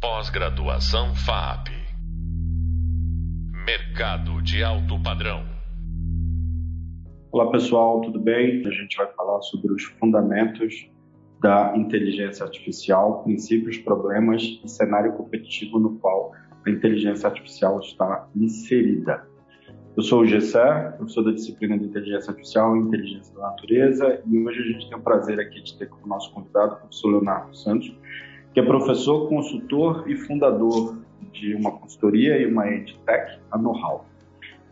Pós-graduação 0.00 1.12
FAP. 1.12 1.70
Mercado 3.66 4.40
de 4.40 4.62
alto 4.62 5.02
padrão. 5.02 5.44
Olá 7.32 7.50
pessoal, 7.50 8.00
tudo 8.02 8.20
bem? 8.20 8.64
A 8.64 8.70
gente 8.70 8.96
vai 8.96 9.08
falar 9.14 9.40
sobre 9.42 9.72
os 9.72 9.82
fundamentos 9.82 10.88
da 11.42 11.76
inteligência 11.76 12.44
artificial, 12.44 13.24
princípios, 13.24 13.76
problemas 13.78 14.60
e 14.64 14.68
cenário 14.68 15.14
competitivo 15.14 15.80
no 15.80 15.98
qual 15.98 16.30
a 16.64 16.70
inteligência 16.70 17.28
artificial 17.28 17.80
está 17.80 18.28
inserida. 18.36 19.26
Eu 19.96 20.04
sou 20.04 20.20
o 20.20 20.26
Gessé, 20.26 20.92
professor 20.92 21.24
da 21.24 21.32
disciplina 21.32 21.76
de 21.76 21.86
Inteligência 21.86 22.30
Artificial 22.30 22.76
e 22.76 22.80
Inteligência 22.82 23.34
da 23.34 23.48
Natureza, 23.48 24.22
e 24.24 24.38
hoje 24.38 24.60
a 24.60 24.64
gente 24.64 24.88
tem 24.88 24.96
o 24.96 25.02
prazer 25.02 25.40
aqui 25.40 25.60
de 25.60 25.76
ter 25.76 25.88
como 25.88 26.06
nosso 26.06 26.32
convidado 26.32 26.74
o 26.74 26.76
professor 26.76 27.08
Leonardo 27.08 27.56
Santos, 27.56 27.92
que 28.52 28.60
é 28.60 28.62
professor, 28.62 29.28
consultor 29.28 30.04
e 30.08 30.16
fundador 30.16 30.98
de 31.32 31.54
uma 31.54 31.72
consultoria 31.72 32.38
e 32.38 32.46
uma 32.46 32.68
edtech, 32.68 33.38
a 33.50 33.58
Know-How. 33.58 34.04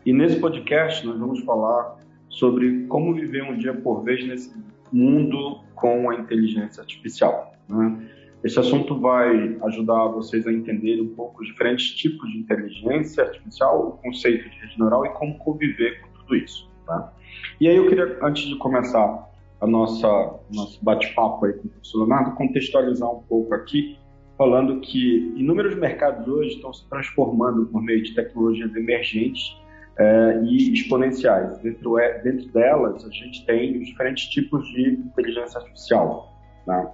E 0.05 0.13
nesse 0.13 0.39
podcast 0.41 1.07
nós 1.07 1.19
vamos 1.19 1.41
falar 1.41 1.97
sobre 2.29 2.87
como 2.87 3.15
viver 3.15 3.43
um 3.43 3.57
dia 3.57 3.75
por 3.75 4.03
vez 4.03 4.27
nesse 4.27 4.55
mundo 4.93 5.61
com 5.75 6.11
a 6.11 6.15
inteligência 6.15 6.81
artificial. 6.81 7.55
Né? 7.69 8.09
Esse 8.45 8.59
assunto 8.61 8.99
vai 8.99 9.57
ajudar 9.63 10.07
vocês 10.09 10.47
a 10.47 10.53
entender 10.53 11.01
um 11.01 11.09
pouco 11.09 11.43
os 11.43 11.49
diferentes 11.49 11.91
tipos 11.91 12.31
de 12.31 12.39
inteligência 12.39 13.25
artificial, 13.25 13.89
o 13.89 13.93
conceito 14.03 14.49
de 14.49 14.57
rede 14.61 14.79
neural 14.79 15.05
e 15.05 15.11
como 15.11 15.37
conviver 15.39 16.01
com 16.01 16.09
tudo 16.21 16.37
isso. 16.37 16.71
Tá? 16.87 17.13
E 17.61 17.69
aí 17.69 17.77
eu 17.77 17.89
queria, 17.89 18.19
antes 18.23 18.45
de 18.45 18.57
começar 18.57 19.29
a 19.61 19.67
nossa 19.67 20.09
nosso 20.53 20.83
bate-papo 20.85 21.47
aí 21.47 21.53
com 21.55 21.67
o 21.67 21.71
professor 21.71 21.99
Leonardo, 21.99 22.37
contextualizar 22.37 23.11
um 23.11 23.23
pouco 23.23 23.55
aqui, 23.55 23.99
falando 24.37 24.81
que 24.81 25.33
inúmeros 25.37 25.75
mercados 25.77 26.29
hoje 26.29 26.57
estão 26.57 26.73
se 26.73 26.89
transformando 26.89 27.67
por 27.67 27.83
meio 27.83 28.03
de 28.03 28.15
tecnologias 28.15 28.75
emergentes 28.75 29.57
é, 29.99 30.41
e 30.45 30.73
exponenciais. 30.73 31.59
Dentro, 31.59 31.99
é, 31.99 32.21
dentro 32.23 32.47
delas, 32.53 33.05
a 33.05 33.11
gente 33.11 33.47
tem 33.47 33.79
os 33.79 33.87
diferentes 33.87 34.29
tipos 34.29 34.67
de 34.69 34.91
inteligência 34.91 35.59
artificial. 35.59 36.33
Né? 36.67 36.91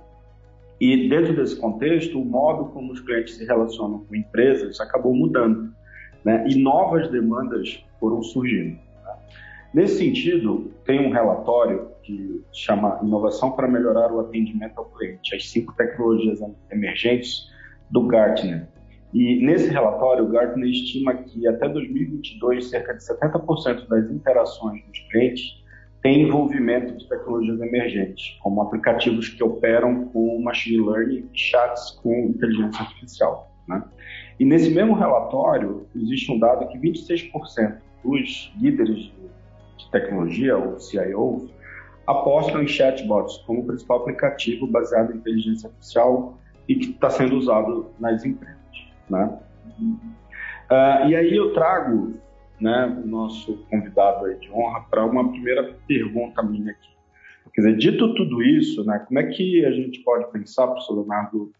E 0.80 1.08
dentro 1.08 1.34
desse 1.34 1.60
contexto, 1.60 2.20
o 2.20 2.24
modo 2.24 2.66
como 2.66 2.92
os 2.92 3.00
clientes 3.00 3.36
se 3.36 3.44
relacionam 3.44 4.04
com 4.04 4.14
empresas 4.14 4.80
acabou 4.80 5.14
mudando, 5.14 5.72
né? 6.24 6.44
E 6.48 6.60
novas 6.60 7.08
demandas 7.08 7.84
foram 8.00 8.22
surgindo. 8.22 8.76
Né? 9.04 9.14
Nesse 9.72 9.98
sentido, 9.98 10.72
tem 10.84 11.06
um 11.06 11.12
relatório 11.12 11.91
que 12.02 12.44
chama 12.52 13.00
Inovação 13.02 13.52
para 13.52 13.68
Melhorar 13.68 14.12
o 14.12 14.20
Atendimento 14.20 14.78
ao 14.78 14.86
Cliente, 14.86 15.34
as 15.34 15.48
cinco 15.48 15.74
tecnologias 15.76 16.40
emergentes 16.70 17.50
do 17.90 18.06
Gartner. 18.06 18.66
E 19.12 19.44
nesse 19.44 19.68
relatório, 19.68 20.24
o 20.24 20.28
Gartner 20.28 20.68
estima 20.68 21.14
que 21.14 21.46
até 21.46 21.68
2022, 21.68 22.70
cerca 22.70 22.94
de 22.94 23.02
70% 23.02 23.86
das 23.86 24.10
interações 24.10 24.82
dos 24.86 24.98
clientes 25.10 25.62
tem 26.02 26.22
envolvimento 26.22 26.96
de 26.96 27.08
tecnologias 27.08 27.60
emergentes, 27.60 28.36
como 28.42 28.60
aplicativos 28.62 29.28
que 29.28 29.42
operam 29.44 30.06
com 30.06 30.42
machine 30.42 30.84
learning 30.84 31.28
e 31.32 31.38
chats 31.38 31.92
com 32.02 32.12
inteligência 32.30 32.80
artificial. 32.80 33.54
Né? 33.68 33.84
E 34.40 34.44
nesse 34.44 34.70
mesmo 34.70 34.94
relatório, 34.94 35.86
existe 35.94 36.32
um 36.32 36.38
dado 36.38 36.66
que 36.68 36.78
26% 36.78 37.76
dos 38.04 38.52
líderes 38.60 39.12
de 39.76 39.90
tecnologia, 39.92 40.56
ou 40.56 40.78
CIOs, 40.80 41.50
apostam 42.06 42.62
em 42.62 42.66
chatbots 42.66 43.38
como 43.38 43.66
principal 43.66 44.00
aplicativo 44.00 44.66
baseado 44.66 45.12
em 45.12 45.16
inteligência 45.16 45.68
artificial 45.68 46.38
e 46.68 46.76
que 46.76 46.90
está 46.90 47.10
sendo 47.10 47.36
usado 47.36 47.90
nas 47.98 48.24
empresas. 48.24 48.58
Né? 49.08 49.38
Uh, 49.78 51.08
e 51.08 51.16
aí 51.16 51.36
eu 51.36 51.52
trago 51.52 52.14
né, 52.60 52.86
o 53.04 53.06
nosso 53.06 53.58
convidado 53.70 54.32
de 54.38 54.50
honra 54.50 54.80
para 54.88 55.04
uma 55.04 55.30
primeira 55.30 55.74
pergunta 55.86 56.42
minha 56.42 56.72
aqui. 56.72 56.92
Quer 57.54 57.62
dizer, 57.62 57.76
dito 57.76 58.14
tudo 58.14 58.42
isso, 58.42 58.84
né, 58.84 59.00
como 59.00 59.18
é 59.18 59.24
que 59.24 59.64
a 59.66 59.70
gente 59.72 60.00
pode 60.00 60.30
pensar, 60.32 60.68
professor 60.68 60.94
Leonardo, 60.94 61.52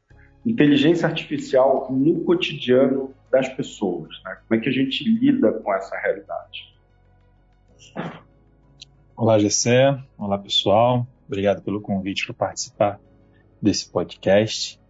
inteligência 0.46 1.06
artificial 1.06 1.88
no 1.90 2.20
cotidiano 2.24 3.12
das 3.30 3.48
pessoas? 3.48 4.08
Né? 4.24 4.38
Como 4.46 4.58
é 4.58 4.62
que 4.62 4.68
a 4.68 4.72
gente 4.72 5.04
lida 5.04 5.52
com 5.52 5.74
essa 5.74 5.96
realidade? 5.98 6.72
Olá, 9.22 9.38
Gessé. 9.38 9.96
Olá, 10.18 10.36
pessoal. 10.36 11.06
Obrigado 11.28 11.62
pelo 11.62 11.80
convite 11.80 12.26
para 12.26 12.34
participar 12.34 13.00
desse 13.62 13.88
podcast. 13.88 14.80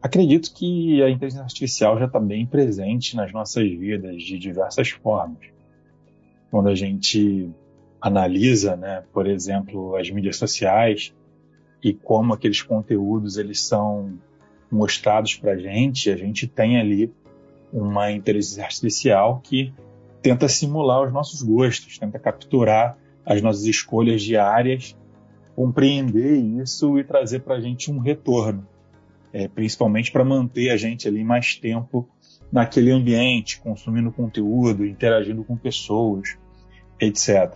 Acredito 0.00 0.54
que 0.54 1.02
a 1.02 1.10
inteligência 1.10 1.42
artificial 1.42 1.98
já 1.98 2.04
está 2.04 2.20
bem 2.20 2.46
presente 2.46 3.16
nas 3.16 3.32
nossas 3.32 3.68
vidas 3.68 4.22
de 4.22 4.38
diversas 4.38 4.90
formas. 4.90 5.48
Quando 6.48 6.68
a 6.68 6.76
gente 6.76 7.50
analisa, 8.00 8.76
né, 8.76 9.02
por 9.12 9.26
exemplo, 9.26 9.96
as 9.96 10.08
mídias 10.08 10.36
sociais 10.36 11.12
e 11.82 11.92
como 11.92 12.32
aqueles 12.32 12.62
conteúdos 12.62 13.36
eles 13.36 13.64
são 13.64 14.16
mostrados 14.70 15.34
para 15.34 15.54
a 15.54 15.58
gente, 15.58 16.08
a 16.08 16.16
gente 16.16 16.46
tem 16.46 16.78
ali 16.78 17.12
uma 17.72 18.12
inteligência 18.12 18.62
artificial 18.62 19.40
que 19.42 19.74
tenta 20.22 20.46
simular 20.46 21.02
os 21.02 21.12
nossos 21.12 21.42
gostos, 21.42 21.98
tenta 21.98 22.16
capturar 22.16 22.96
as 23.24 23.42
nossas 23.42 23.64
escolhas 23.64 24.22
diárias, 24.22 24.96
compreender 25.54 26.36
isso 26.36 26.98
e 26.98 27.04
trazer 27.04 27.40
para 27.40 27.56
a 27.56 27.60
gente 27.60 27.90
um 27.90 27.98
retorno 27.98 28.66
é, 29.32 29.48
principalmente 29.48 30.10
para 30.10 30.24
manter 30.24 30.70
a 30.70 30.76
gente 30.76 31.06
ali 31.06 31.22
mais 31.24 31.54
tempo 31.54 32.08
naquele 32.52 32.90
ambiente, 32.90 33.60
consumindo 33.60 34.10
conteúdo, 34.10 34.84
interagindo 34.84 35.44
com 35.44 35.56
pessoas, 35.56 36.36
etc. 37.00 37.54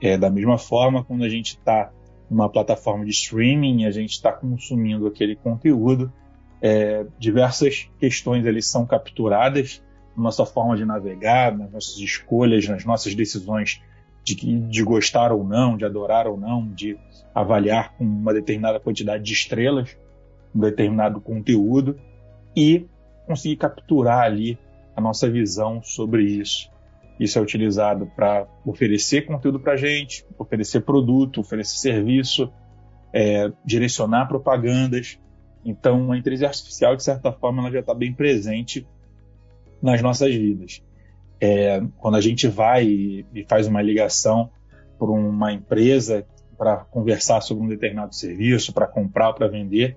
É, 0.00 0.18
da 0.18 0.30
mesma 0.30 0.58
forma, 0.58 1.02
quando 1.02 1.24
a 1.24 1.28
gente 1.28 1.56
está 1.56 1.90
numa 2.30 2.48
plataforma 2.48 3.04
de 3.04 3.10
streaming, 3.10 3.86
a 3.86 3.90
gente 3.90 4.12
está 4.12 4.30
consumindo 4.30 5.06
aquele 5.06 5.34
conteúdo, 5.34 6.12
é, 6.60 7.06
diversas 7.18 7.90
questões 7.98 8.46
ali 8.46 8.60
são 8.60 8.84
capturadas 8.84 9.82
na 10.14 10.24
nossa 10.24 10.44
forma 10.44 10.76
de 10.76 10.84
navegar, 10.84 11.56
nas 11.56 11.70
nossas 11.70 11.96
escolhas, 11.98 12.68
nas 12.68 12.84
nossas 12.84 13.14
decisões 13.14 13.80
de, 14.34 14.60
de 14.60 14.82
gostar 14.82 15.32
ou 15.32 15.44
não, 15.44 15.76
de 15.76 15.84
adorar 15.84 16.26
ou 16.26 16.36
não, 16.36 16.66
de 16.66 16.98
avaliar 17.34 17.96
com 17.96 18.04
uma 18.04 18.32
determinada 18.32 18.80
quantidade 18.80 19.22
de 19.22 19.32
estrelas 19.32 19.96
um 20.54 20.60
determinado 20.60 21.20
conteúdo 21.20 21.98
e 22.56 22.86
conseguir 23.26 23.56
capturar 23.56 24.24
ali 24.24 24.58
a 24.96 25.00
nossa 25.00 25.30
visão 25.30 25.82
sobre 25.82 26.24
isso. 26.24 26.70
Isso 27.20 27.38
é 27.38 27.42
utilizado 27.42 28.06
para 28.14 28.46
oferecer 28.64 29.22
conteúdo 29.22 29.60
para 29.60 29.76
gente, 29.76 30.24
oferecer 30.38 30.80
produto, 30.80 31.40
oferecer 31.40 31.78
serviço, 31.78 32.52
é, 33.12 33.50
direcionar 33.64 34.26
propagandas. 34.26 35.18
Então, 35.64 36.12
a 36.12 36.18
inteligência 36.18 36.48
artificial, 36.48 36.96
de 36.96 37.02
certa 37.02 37.32
forma, 37.32 37.62
ela 37.62 37.70
já 37.70 37.80
está 37.80 37.92
bem 37.92 38.12
presente 38.12 38.86
nas 39.82 40.00
nossas 40.00 40.34
vidas. 40.34 40.82
É, 41.40 41.80
quando 41.98 42.16
a 42.16 42.20
gente 42.20 42.48
vai 42.48 42.84
e, 42.84 43.26
e 43.34 43.44
faz 43.44 43.66
uma 43.66 43.80
ligação 43.80 44.50
para 44.98 45.10
uma 45.10 45.52
empresa 45.52 46.26
para 46.56 46.78
conversar 46.78 47.40
sobre 47.40 47.64
um 47.64 47.68
determinado 47.68 48.14
serviço, 48.14 48.72
para 48.72 48.86
comprar 48.86 49.32
para 49.32 49.46
vender, 49.46 49.96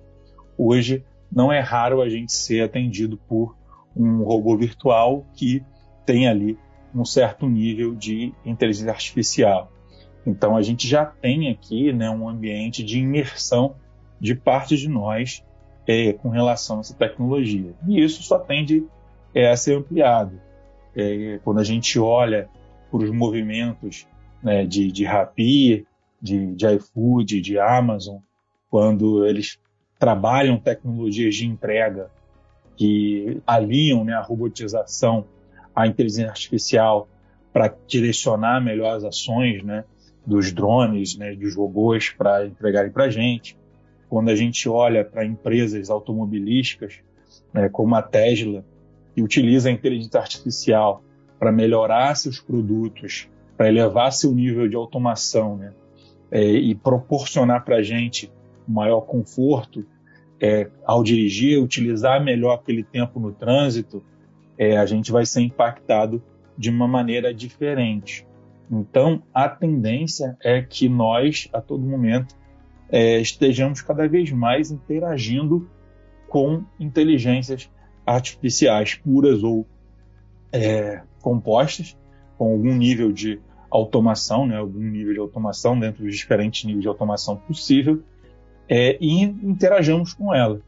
Hoje 0.56 1.04
não 1.30 1.52
é 1.52 1.60
raro 1.60 2.02
a 2.02 2.08
gente 2.08 2.32
ser 2.32 2.62
atendido 2.62 3.16
por 3.16 3.56
um 3.96 4.22
robô 4.22 4.56
virtual 4.56 5.26
que 5.34 5.62
tem 6.04 6.28
ali 6.28 6.58
um 6.94 7.04
certo 7.04 7.48
nível 7.48 7.94
de 7.94 8.32
inteligência 8.44 8.92
artificial. 8.92 9.72
Então 10.26 10.56
a 10.56 10.62
gente 10.62 10.86
já 10.86 11.04
tem 11.04 11.50
aqui 11.50 11.92
né, 11.92 12.08
um 12.10 12.28
ambiente 12.28 12.82
de 12.82 12.98
imersão 12.98 13.76
de 14.20 14.34
parte 14.34 14.76
de 14.76 14.88
nós 14.88 15.42
é, 15.86 16.12
com 16.12 16.28
relação 16.28 16.76
a 16.76 16.80
essa 16.80 16.94
tecnologia. 16.94 17.74
E 17.88 18.02
isso 18.02 18.22
só 18.22 18.38
tende 18.38 18.86
é, 19.34 19.50
a 19.50 19.56
ser 19.56 19.76
ampliado. 19.76 20.40
É, 20.94 21.40
quando 21.42 21.60
a 21.60 21.64
gente 21.64 21.98
olha 21.98 22.48
para 22.90 23.00
os 23.00 23.10
movimentos 23.10 24.06
né, 24.42 24.64
de, 24.66 24.92
de 24.92 25.04
Rappi, 25.04 25.86
de, 26.20 26.54
de 26.54 26.66
iFood, 26.74 27.40
de 27.40 27.58
Amazon, 27.58 28.18
quando 28.70 29.26
eles 29.26 29.58
trabalham 29.98 30.58
tecnologias 30.58 31.34
de 31.34 31.46
entrega 31.46 32.10
que 32.76 33.40
alinham 33.46 34.04
né, 34.04 34.14
a 34.14 34.20
robotização 34.20 35.24
à 35.74 35.86
inteligência 35.86 36.28
artificial 36.28 37.08
para 37.52 37.74
direcionar 37.86 38.60
melhor 38.60 38.96
as 38.96 39.04
ações 39.04 39.62
né, 39.62 39.84
dos 40.26 40.52
drones, 40.52 41.16
né, 41.16 41.34
dos 41.34 41.54
robôs 41.54 42.10
para 42.10 42.46
entregarem 42.46 42.90
para 42.90 43.04
a 43.04 43.10
gente. 43.10 43.56
Quando 44.08 44.30
a 44.30 44.34
gente 44.34 44.68
olha 44.68 45.04
para 45.04 45.24
empresas 45.24 45.90
automobilísticas, 45.90 47.00
né, 47.52 47.68
como 47.68 47.94
a 47.94 48.02
Tesla, 48.02 48.64
que 49.14 49.22
utiliza 49.22 49.68
a 49.68 49.72
inteligência 49.72 50.20
artificial 50.20 51.02
para 51.38 51.52
melhorar 51.52 52.14
seus 52.14 52.40
produtos, 52.40 53.28
para 53.56 53.68
elevar 53.68 54.12
seu 54.12 54.32
nível 54.32 54.68
de 54.68 54.76
automação 54.76 55.56
né, 55.56 55.72
é, 56.30 56.44
e 56.44 56.74
proporcionar 56.74 57.64
para 57.64 57.76
a 57.76 57.82
gente 57.82 58.30
maior 58.66 59.02
conforto 59.02 59.84
é, 60.40 60.68
ao 60.84 61.02
dirigir, 61.02 61.62
utilizar 61.62 62.22
melhor 62.22 62.54
aquele 62.54 62.82
tempo 62.82 63.20
no 63.20 63.32
trânsito, 63.32 64.02
é, 64.58 64.76
a 64.76 64.86
gente 64.86 65.12
vai 65.12 65.26
ser 65.26 65.40
impactado 65.40 66.22
de 66.56 66.70
uma 66.70 66.88
maneira 66.88 67.32
diferente. 67.32 68.26
Então, 68.70 69.22
a 69.32 69.48
tendência 69.48 70.36
é 70.42 70.62
que 70.62 70.88
nós, 70.88 71.48
a 71.52 71.60
todo 71.60 71.84
momento, 71.84 72.34
é, 72.88 73.18
estejamos 73.18 73.82
cada 73.82 74.08
vez 74.08 74.30
mais 74.32 74.70
interagindo 74.70 75.68
com 76.28 76.64
inteligências 76.80 77.62
artificiais 77.62 77.81
puras 79.02 79.42
ou 79.42 79.66
é, 80.52 81.02
compostas, 81.20 81.96
com 82.36 82.52
algum 82.52 82.74
nível 82.74 83.12
de 83.12 83.40
automação, 83.70 84.46
né, 84.46 84.56
algum 84.56 84.80
nível 84.80 85.14
de 85.14 85.18
automação 85.18 85.78
dentro 85.78 86.04
dos 86.04 86.16
diferentes 86.16 86.64
níveis 86.64 86.82
de 86.82 86.88
automação 86.88 87.36
possível, 87.36 88.02
é, 88.68 88.96
e 89.00 89.22
interajamos 89.22 90.12
com 90.12 90.34
ela. 90.34 90.60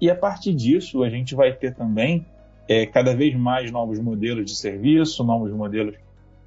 E 0.00 0.10
a 0.10 0.14
partir 0.14 0.54
disso, 0.54 1.02
a 1.02 1.10
gente 1.10 1.34
vai 1.34 1.52
ter 1.52 1.74
também 1.74 2.26
é, 2.68 2.86
cada 2.86 3.14
vez 3.14 3.36
mais 3.36 3.70
novos 3.70 3.98
modelos 4.00 4.46
de 4.46 4.56
serviço, 4.56 5.22
novos 5.22 5.52
modelos 5.52 5.94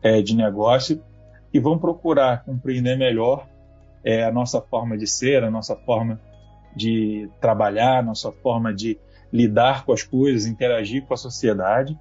é, 0.02 0.22
de 0.22 0.36
negócio, 0.36 1.02
e 1.54 1.60
vão 1.60 1.78
procurar 1.78 2.44
compreender 2.44 2.98
melhor 2.98 3.48
é, 4.04 4.24
a 4.24 4.32
nossa 4.32 4.60
forma 4.60 4.98
de 4.98 5.06
ser, 5.06 5.44
a 5.44 5.52
nossa 5.52 5.76
forma 5.76 6.20
de 6.76 7.30
trabalhar, 7.40 8.00
a 8.00 8.02
nossa 8.02 8.32
forma 8.32 8.74
de 8.74 8.98
lidar 9.34 9.84
com 9.84 9.92
as 9.92 10.04
coisas, 10.04 10.46
interagir 10.46 11.04
com 11.08 11.16
a 11.16 11.18
sociedade, 11.18 11.98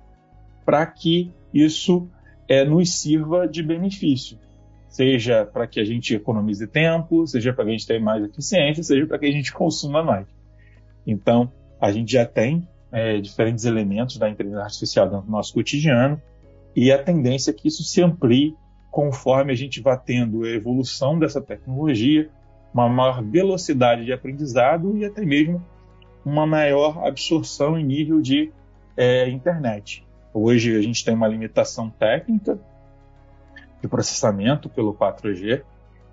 para 0.67 0.85
que 0.85 1.33
isso 1.53 2.07
é, 2.47 2.63
nos 2.63 2.93
sirva 2.93 3.49
de 3.49 3.63
benefício. 3.63 4.39
Seja 4.87 5.47
para 5.47 5.67
que 5.67 5.81
a 5.81 5.85
gente 5.85 6.15
economize 6.15 6.67
tempo, 6.67 7.27
seja 7.27 7.55
para 7.55 7.65
que 7.65 7.71
a 7.71 7.73
gente 7.73 7.87
tenha 7.87 8.01
mais 8.01 8.23
eficiência, 8.23 8.83
seja 8.83 9.07
para 9.07 9.19
que 9.19 9.25
a 9.25 9.33
gente 9.33 9.51
consuma 9.51 10.03
mais. 10.03 10.27
Então, 11.07 11.51
a 11.81 11.91
gente 11.91 12.13
já 12.13 12.27
tem 12.27 12.69
é, 12.93 13.19
diferentes 13.19 13.65
elementos 13.65 14.19
da 14.19 14.29
inteligência 14.29 14.65
artificial 14.65 15.09
do 15.09 15.23
nosso 15.23 15.55
cotidiano 15.55 16.21
e 16.77 16.93
a 16.93 17.03
tendência 17.03 17.51
é 17.51 17.55
que 17.55 17.69
isso 17.69 17.83
se 17.83 18.03
amplie 18.03 18.55
conforme 18.91 19.53
a 19.53 19.57
gente 19.57 19.81
vai 19.81 19.99
tendo 19.99 20.45
a 20.45 20.51
evolução 20.51 21.19
dessa 21.19 21.41
tecnologia, 21.41 22.29
uma 22.75 22.91
maior 22.91 23.23
velocidade 23.23 24.05
de 24.05 24.13
aprendizado 24.13 24.97
e 24.99 25.05
até 25.07 25.25
mesmo 25.25 25.65
uma 26.25 26.47
maior 26.47 27.07
absorção 27.07 27.79
em 27.79 27.85
nível 27.85 28.21
de 28.21 28.53
é, 28.97 29.29
internet. 29.29 30.07
Hoje 30.33 30.77
a 30.77 30.83
gente 30.83 31.05
tem 31.05 31.15
uma 31.15 31.29
limitação 31.29 31.91
técnica 31.91 32.59
de 33.81 33.89
processamento 33.89 34.69
pelo 34.69 34.95
4G 34.95 35.63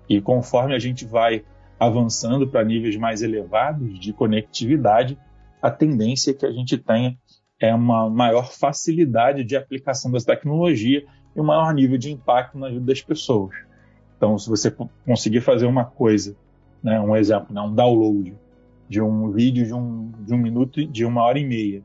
e 0.08 0.20
conforme 0.20 0.74
a 0.74 0.78
gente 0.78 1.04
vai 1.04 1.44
avançando 1.78 2.46
para 2.46 2.64
níveis 2.64 2.96
mais 2.96 3.22
elevados 3.22 3.98
de 3.98 4.12
conectividade, 4.12 5.16
a 5.62 5.70
tendência 5.70 6.32
é 6.32 6.34
que 6.34 6.44
a 6.44 6.52
gente 6.52 6.76
tenha 6.76 7.16
é 7.60 7.74
uma 7.74 8.08
maior 8.08 8.50
facilidade 8.50 9.44
de 9.44 9.54
aplicação 9.54 10.10
dessa 10.10 10.26
tecnologia 10.26 11.04
e 11.36 11.40
um 11.40 11.44
maior 11.44 11.72
nível 11.74 11.98
de 11.98 12.10
impacto 12.10 12.58
na 12.58 12.70
vida 12.70 12.80
das 12.80 13.02
pessoas. 13.02 13.54
Então, 14.16 14.38
se 14.38 14.48
você 14.48 14.74
conseguir 15.04 15.42
fazer 15.42 15.66
uma 15.66 15.84
coisa, 15.84 16.34
né, 16.82 16.98
um 16.98 17.14
exemplo, 17.14 17.54
né, 17.54 17.60
um 17.60 17.74
download 17.74 18.34
de 18.90 19.00
um 19.00 19.30
vídeo 19.30 19.64
de 19.64 19.72
um, 19.72 20.10
de 20.26 20.34
um 20.34 20.36
minuto, 20.36 20.84
de 20.84 21.04
uma 21.04 21.22
hora 21.22 21.38
e 21.38 21.46
meia, 21.46 21.80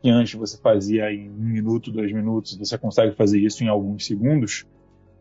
que 0.00 0.08
antes 0.08 0.32
você 0.32 0.56
fazia 0.56 1.12
em 1.12 1.28
um 1.28 1.44
minuto, 1.44 1.92
dois 1.92 2.10
minutos, 2.10 2.56
você 2.56 2.78
consegue 2.78 3.14
fazer 3.14 3.38
isso 3.38 3.62
em 3.62 3.68
alguns 3.68 4.06
segundos, 4.06 4.64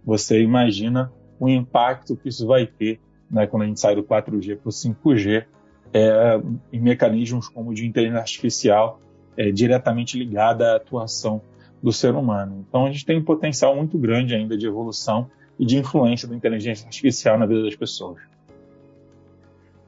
você 0.05 0.41
imagina 0.41 1.11
o 1.37 1.49
impacto 1.49 2.15
que 2.15 2.29
isso 2.29 2.47
vai 2.47 2.65
ter 2.65 3.01
né, 3.29 3.45
quando 3.47 3.63
a 3.63 3.65
gente 3.65 3.81
sai 3.81 3.95
do 3.95 4.03
4G 4.03 4.57
para 4.57 4.69
o 4.69 4.71
5G 4.71 5.45
é, 5.93 6.41
em 6.71 6.79
mecanismos 6.79 7.49
como 7.49 7.73
de 7.73 7.85
inteligência 7.85 8.21
artificial 8.21 9.01
é, 9.35 9.51
diretamente 9.51 10.17
ligada 10.17 10.71
à 10.71 10.75
atuação 10.77 11.41
do 11.83 11.91
ser 11.91 12.15
humano. 12.15 12.65
Então 12.67 12.85
a 12.85 12.91
gente 12.91 13.05
tem 13.05 13.17
um 13.17 13.23
potencial 13.25 13.75
muito 13.75 13.97
grande 13.97 14.33
ainda 14.33 14.57
de 14.57 14.65
evolução 14.65 15.29
e 15.59 15.65
de 15.65 15.77
influência 15.77 16.29
da 16.29 16.35
inteligência 16.35 16.85
artificial 16.85 17.37
na 17.37 17.45
vida 17.45 17.61
das 17.63 17.75
pessoas. 17.75 18.21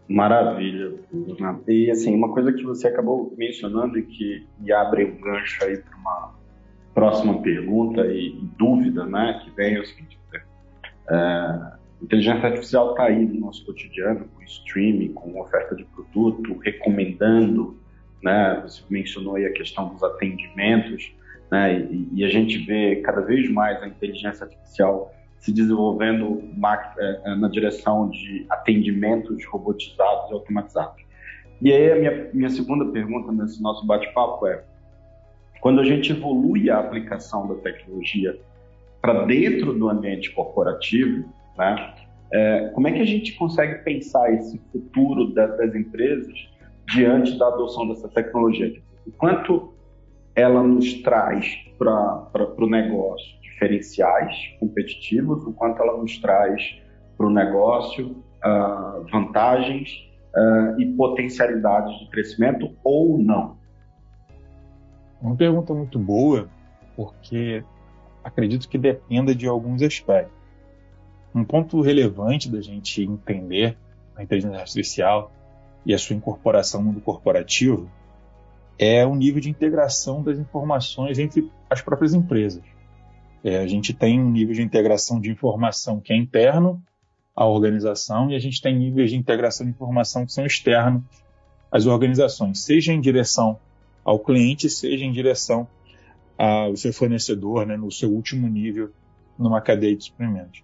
Maravilha. 0.07 0.76
E 1.68 1.89
assim, 1.89 2.15
uma 2.15 2.33
coisa 2.33 2.51
que 2.51 2.63
você 2.63 2.88
acabou 2.88 3.33
mencionando 3.38 3.98
e 3.98 4.04
que 4.04 4.45
abre 4.71 5.06
um 5.06 5.21
gancho 5.21 5.63
aí 5.63 5.77
para 5.77 5.98
uma 5.98 6.36
próxima 6.94 7.42
pergunta 7.42 8.06
e, 8.07 8.30
e, 8.30 8.50
dúvida, 8.57 9.06
né, 9.06 9.39
que 9.44 9.51
vem 9.51 9.75
é 9.75 9.80
o 9.80 9.86
seguinte: 9.86 10.19
é, 11.09 11.71
inteligência 12.01 12.50
artificial 12.50 12.92
está 12.92 13.04
aí 13.04 13.25
no 13.25 13.39
nosso 13.39 13.65
cotidiano, 13.65 14.27
com 14.27 14.44
streaming, 14.44 15.13
com 15.13 15.39
oferta 15.39 15.75
de 15.75 15.86
produto, 15.86 16.57
recomendando, 16.57 17.80
né, 18.21 18.62
você 18.63 18.81
mencionou 18.89 19.36
aí 19.36 19.45
a 19.45 19.54
questão 19.54 19.89
dos 19.89 20.04
atendimentos, 20.04 21.13
né, 21.51 21.80
e, 21.80 22.09
e 22.13 22.25
a 22.25 22.30
gente 22.30 22.57
vê 22.65 22.98
cada 22.98 23.21
vez 23.21 23.50
mais 23.50 23.81
a 23.81 23.88
inteligência 23.88 24.44
artificial 24.44 25.13
se 25.39 25.51
desenvolvendo 25.51 26.41
é, 26.97 27.35
na 27.35 27.47
direção 27.47 28.09
de 28.09 28.45
atendimentos 28.49 29.45
robotizados 29.45 30.29
e 30.29 30.33
automatizados. 30.33 31.03
E 31.61 31.71
aí 31.71 31.91
a 31.91 31.95
minha, 31.95 32.29
minha 32.33 32.49
segunda 32.49 32.85
pergunta 32.85 33.31
nesse 33.31 33.61
nosso 33.61 33.85
bate-papo 33.85 34.45
é, 34.47 34.63
quando 35.61 35.81
a 35.81 35.83
gente 35.83 36.11
evolui 36.11 36.69
a 36.69 36.79
aplicação 36.79 37.47
da 37.47 37.55
tecnologia 37.55 38.39
para 39.01 39.25
dentro 39.25 39.73
do 39.73 39.89
ambiente 39.89 40.31
corporativo, 40.31 41.27
né, 41.57 41.93
é, 42.31 42.69
como 42.73 42.87
é 42.87 42.91
que 42.91 42.99
a 43.01 43.05
gente 43.05 43.33
consegue 43.33 43.83
pensar 43.83 44.31
esse 44.33 44.59
futuro 44.71 45.33
da, 45.33 45.47
das 45.47 45.73
empresas 45.73 46.33
diante 46.93 47.37
da 47.37 47.47
adoção 47.47 47.87
dessa 47.87 48.07
tecnologia? 48.09 48.79
O 49.05 49.11
quanto 49.11 49.73
ela 50.35 50.61
nos 50.61 50.93
traz 51.01 51.57
para 51.79 52.53
o 52.57 52.69
negócio 52.69 53.36
diferenciais 53.57 54.56
competitivos, 54.59 55.44
o 55.45 55.51
quanto 55.51 55.81
ela 55.81 55.98
nos 55.98 56.18
traz 56.19 56.62
para 57.18 57.25
o 57.25 57.30
negócio 57.30 58.24
uh, 58.45 59.04
vantagens 59.12 59.89
uh, 60.36 60.80
e 60.80 60.86
potencialidades 60.95 62.00
de 62.00 62.09
crescimento 62.09 62.75
ou 62.83 63.18
não? 63.18 63.57
Uma 65.19 65.36
pergunta 65.36 65.74
muito 65.74 65.98
boa, 65.98 66.48
porque 66.95 67.63
acredito 68.24 68.69
que 68.69 68.77
dependa 68.77 69.33
de 69.33 69.48
alguns 69.48 69.81
aspectos. 69.81 70.38
Um 71.33 71.44
ponto 71.44 71.81
relevante 71.81 72.50
da 72.51 72.62
gente 72.62 73.01
entender 73.01 73.75
a 74.15 74.24
inteligência 74.24 74.59
artificial 74.59 75.31
e 75.86 75.94
a 75.94 75.98
sua 75.98 76.15
incorporação 76.15 76.81
no 76.81 76.88
mundo 76.88 77.01
corporativo 77.01 77.89
é 78.77 79.06
o 79.06 79.15
nível 79.15 79.42
de 79.42 79.50
integração 79.50 80.21
das 80.21 80.38
informações 80.38 81.18
entre 81.18 81.52
as 81.68 81.81
próprias 81.81 82.14
empresas. 82.14 82.64
É, 83.44 83.57
a 83.57 83.67
gente 83.67 83.94
tem 83.94 84.19
um 84.19 84.29
nível 84.29 84.53
de 84.53 84.61
integração 84.61 85.19
de 85.19 85.29
informação 85.29 85.99
que 85.99 86.11
é 86.11 86.15
interno 86.15 86.81
à 87.35 87.45
organização 87.45 88.31
e 88.31 88.35
a 88.35 88.39
gente 88.39 88.61
tem 88.61 88.75
níveis 88.75 89.11
de 89.11 89.17
integração 89.17 89.65
de 89.65 89.71
informação 89.71 90.25
que 90.25 90.33
são 90.33 90.45
externos 90.45 91.03
às 91.71 91.85
organizações, 91.85 92.63
seja 92.63 92.94
em 92.94 93.01
direção 93.01 93.59
ao 94.03 94.19
cliente, 94.19 94.69
seja 94.69 95.06
em 95.06 95.11
direção 95.11 95.67
ao 96.37 96.75
seu 96.75 96.94
fornecedor, 96.94 97.65
né, 97.65 97.75
no 97.77 97.91
seu 97.91 98.09
último 98.11 98.47
nível 98.47 98.91
numa 99.37 99.61
cadeia 99.61 99.95
de 99.95 100.06
suprimentos. 100.06 100.63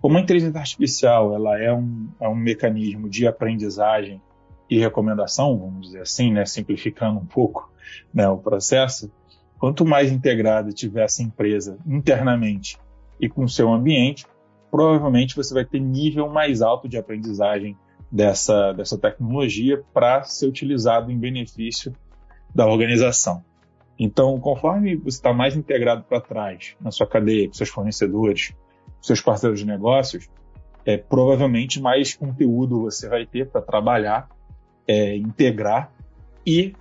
Como 0.00 0.18
a 0.18 0.20
inteligência 0.20 0.58
artificial 0.58 1.34
ela 1.34 1.58
é 1.58 1.72
um, 1.72 2.08
é 2.20 2.28
um 2.28 2.34
mecanismo 2.34 3.08
de 3.08 3.26
aprendizagem 3.26 4.20
e 4.68 4.78
recomendação, 4.78 5.58
vamos 5.58 5.86
dizer 5.86 6.02
assim, 6.02 6.32
né, 6.32 6.44
simplificando 6.44 7.18
um 7.18 7.26
pouco 7.26 7.70
né, 8.12 8.28
o 8.28 8.38
processo, 8.38 9.10
quanto 9.58 9.84
mais 9.84 10.12
integrada 10.12 10.70
tiver 10.72 11.04
essa 11.04 11.22
empresa 11.22 11.78
internamente 11.86 12.78
e 13.20 13.28
com 13.28 13.44
o 13.44 13.48
seu 13.48 13.72
ambiente, 13.72 14.26
provavelmente 14.70 15.36
você 15.36 15.54
vai 15.54 15.64
ter 15.64 15.80
nível 15.80 16.28
mais 16.28 16.60
alto 16.60 16.88
de 16.88 16.96
aprendizagem 16.96 17.76
dessa, 18.10 18.72
dessa 18.72 18.98
tecnologia 18.98 19.82
para 19.92 20.24
ser 20.24 20.46
utilizado 20.46 21.10
em 21.10 21.18
benefício 21.18 21.94
da 22.54 22.66
organização. 22.66 23.44
Então, 23.98 24.38
conforme 24.40 24.96
você 24.96 25.18
está 25.18 25.32
mais 25.32 25.56
integrado 25.56 26.02
para 26.04 26.20
trás 26.20 26.74
na 26.80 26.90
sua 26.90 27.06
cadeia, 27.06 27.46
com 27.46 27.54
seus 27.54 27.68
fornecedores, 27.68 28.50
com 28.50 29.02
seus 29.02 29.20
parceiros 29.20 29.60
de 29.60 29.66
negócios, 29.66 30.28
é, 30.84 30.96
provavelmente 30.96 31.80
mais 31.80 32.14
conteúdo 32.14 32.82
você 32.82 33.08
vai 33.08 33.24
ter 33.24 33.48
para 33.48 33.62
trabalhar, 33.62 34.28
é, 34.86 35.16
integrar 35.16 35.92
e 36.46 36.74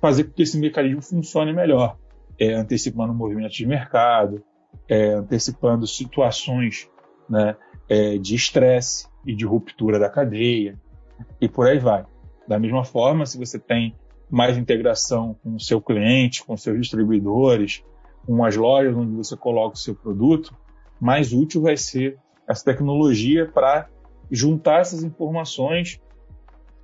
fazer 0.00 0.24
com 0.24 0.32
que 0.32 0.42
esse 0.42 0.58
mecanismo 0.58 1.02
funcione 1.02 1.52
melhor 1.52 1.96
é, 2.38 2.54
antecipando 2.54 3.12
movimentos 3.12 3.56
de 3.56 3.66
mercado, 3.66 4.42
é, 4.88 5.14
antecipando 5.14 5.86
situações 5.86 6.88
né, 7.28 7.56
é, 7.88 8.16
de 8.18 8.34
estresse 8.34 9.08
e 9.26 9.34
de 9.34 9.44
ruptura 9.44 9.98
da 9.98 10.08
cadeia, 10.08 10.78
e 11.40 11.48
por 11.48 11.66
aí 11.66 11.78
vai. 11.78 12.04
Da 12.46 12.58
mesma 12.58 12.84
forma, 12.84 13.26
se 13.26 13.36
você 13.36 13.58
tem 13.58 13.94
mais 14.30 14.56
integração 14.56 15.36
com 15.42 15.56
o 15.56 15.60
seu 15.60 15.80
cliente, 15.80 16.44
com 16.44 16.56
seus 16.56 16.78
distribuidores, 16.78 17.82
com 18.26 18.44
as 18.44 18.56
lojas 18.56 18.94
onde 18.94 19.12
você 19.12 19.36
coloca 19.36 19.74
o 19.74 19.78
seu 19.78 19.94
produto, 19.94 20.54
mais 21.00 21.32
útil 21.32 21.62
vai 21.62 21.76
ser 21.76 22.18
essa 22.46 22.64
tecnologia 22.64 23.46
para 23.46 23.88
juntar 24.30 24.80
essas 24.80 25.02
informações, 25.02 26.00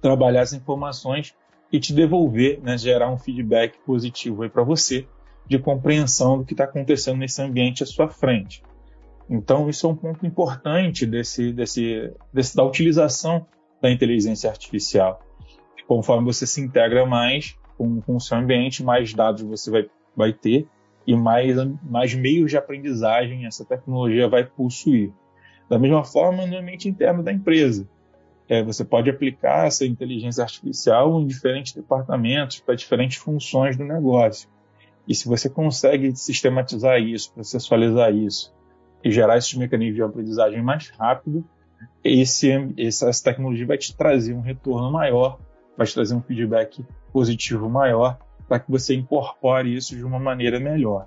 trabalhar 0.00 0.40
essas 0.40 0.58
informações 0.58 1.34
e 1.70 1.78
te 1.78 1.92
devolver, 1.92 2.60
né, 2.62 2.76
gerar 2.78 3.10
um 3.10 3.18
feedback 3.18 3.78
positivo 3.84 4.42
aí 4.42 4.48
para 4.48 4.62
você 4.62 5.06
de 5.46 5.58
compreensão 5.58 6.38
do 6.38 6.44
que 6.44 6.54
está 6.54 6.64
acontecendo 6.64 7.18
nesse 7.18 7.40
ambiente 7.42 7.82
à 7.82 7.86
sua 7.86 8.08
frente. 8.08 8.62
Então, 9.28 9.68
isso 9.68 9.86
é 9.86 9.90
um 9.90 9.96
ponto 9.96 10.26
importante 10.26 11.06
desse, 11.06 11.52
desse, 11.52 12.12
desse, 12.32 12.56
da 12.56 12.64
utilização 12.64 13.46
da 13.80 13.90
inteligência 13.90 14.50
artificial. 14.50 15.20
Conforme 15.86 16.24
você 16.24 16.46
se 16.46 16.60
integra 16.60 17.04
mais 17.06 17.56
com, 17.76 18.00
com 18.00 18.16
o 18.16 18.20
seu 18.20 18.36
ambiente, 18.36 18.82
mais 18.82 19.12
dados 19.12 19.42
você 19.42 19.70
vai, 19.70 19.90
vai 20.16 20.32
ter 20.32 20.66
e 21.06 21.14
mais, 21.14 21.56
mais 21.82 22.14
meios 22.14 22.50
de 22.50 22.56
aprendizagem 22.56 23.46
essa 23.46 23.64
tecnologia 23.64 24.28
vai 24.28 24.44
possuir. 24.44 25.12
Da 25.68 25.78
mesma 25.78 26.04
forma, 26.04 26.46
no 26.46 26.56
ambiente 26.56 26.88
interno 26.88 27.22
da 27.22 27.32
empresa. 27.32 27.88
É, 28.46 28.62
você 28.62 28.84
pode 28.84 29.08
aplicar 29.08 29.66
essa 29.66 29.86
inteligência 29.86 30.42
artificial 30.42 31.18
em 31.20 31.26
diferentes 31.26 31.72
departamentos, 31.72 32.60
para 32.60 32.74
diferentes 32.74 33.16
funções 33.16 33.76
do 33.76 33.84
negócio. 33.84 34.48
E 35.06 35.14
se 35.14 35.28
você 35.28 35.48
consegue 35.48 36.14
sistematizar 36.16 36.98
isso, 36.98 37.32
processualizar 37.32 38.12
isso 38.14 38.54
e 39.02 39.10
gerar 39.10 39.36
esses 39.36 39.54
mecanismos 39.54 39.96
de 39.96 40.02
aprendizagem 40.02 40.62
mais 40.62 40.90
rápido, 40.90 41.44
esse, 42.02 42.50
essa 42.78 43.10
tecnologia 43.22 43.66
vai 43.66 43.78
te 43.78 43.94
trazer 43.94 44.34
um 44.34 44.40
retorno 44.40 44.90
maior, 44.90 45.38
vai 45.76 45.86
te 45.86 45.94
trazer 45.94 46.14
um 46.14 46.22
feedback 46.22 46.84
positivo 47.12 47.68
maior, 47.68 48.18
para 48.48 48.60
que 48.60 48.70
você 48.70 48.94
incorpore 48.94 49.74
isso 49.74 49.96
de 49.96 50.04
uma 50.04 50.18
maneira 50.18 50.58
melhor. 50.58 51.06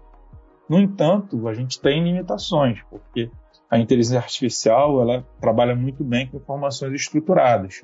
No 0.69 0.79
entanto, 0.79 1.47
a 1.47 1.53
gente 1.53 1.79
tem 1.79 2.03
limitações, 2.03 2.81
porque 2.89 3.31
a 3.69 3.77
inteligência 3.77 4.19
artificial 4.19 5.01
ela 5.01 5.25
trabalha 5.39 5.75
muito 5.75 6.03
bem 6.03 6.27
com 6.27 6.37
informações 6.37 6.93
estruturadas, 6.93 7.83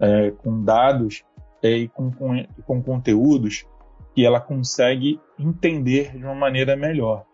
é, 0.00 0.30
com 0.30 0.62
dados 0.62 1.22
é, 1.62 1.70
e 1.70 1.88
com, 1.88 2.10
com, 2.10 2.44
com 2.66 2.82
conteúdos 2.82 3.66
que 4.14 4.24
ela 4.24 4.40
consegue 4.40 5.20
entender 5.38 6.16
de 6.16 6.24
uma 6.24 6.34
maneira 6.34 6.76
melhor. 6.76 7.24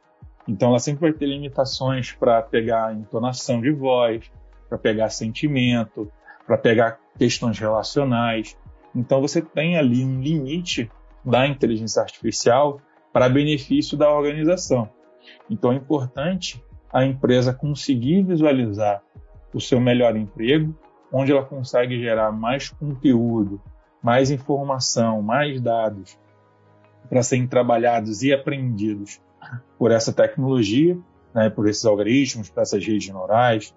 Então, 0.49 0.71
ela 0.71 0.79
sempre 0.79 1.03
vai 1.03 1.13
ter 1.13 1.27
limitações 1.27 2.13
para 2.13 2.41
pegar 2.43 2.95
entonação 2.95 3.61
de 3.61 3.71
voz, 3.71 4.33
para 4.69 4.79
pegar 4.79 5.11
sentimento, 5.11 6.11
para 6.47 6.57
pegar 6.57 6.99
questões 7.19 7.59
relacionais. 7.59 8.57
Então, 8.95 9.21
você 9.21 9.43
tem 9.43 9.77
ali 9.77 10.05
um 10.05 10.21
limite 10.21 10.91
da 11.25 11.47
inteligência 11.47 12.01
artificial 12.01 12.81
para 13.13 13.29
benefício 13.29 13.97
da 13.97 14.11
organização. 14.11 14.89
Então, 15.51 15.73
é 15.73 15.77
importante 15.77 16.65
a 16.93 17.05
empresa 17.05 17.53
conseguir 17.53 18.23
visualizar 18.23 19.03
o 19.53 19.61
seu 19.61 19.81
melhor 19.81 20.17
emprego, 20.17 20.75
onde 21.13 21.31
ela 21.31 21.45
consegue 21.45 22.01
gerar 22.01 22.33
mais 22.33 22.71
conteúdo, 22.71 23.61
mais 24.03 24.31
informação, 24.31 25.21
mais 25.21 25.61
dados 25.61 26.19
para 27.09 27.23
serem 27.23 27.47
trabalhados 27.47 28.23
e 28.23 28.33
aprendidos 28.33 29.21
por 29.79 29.91
essa 29.91 30.13
tecnologia, 30.13 30.99
né, 31.35 31.49
por 31.51 31.69
esses 31.69 31.85
algoritmos, 31.85 32.51
por 32.51 32.61
essas 32.61 32.85
redes 32.85 33.09
neurais, 33.09 33.75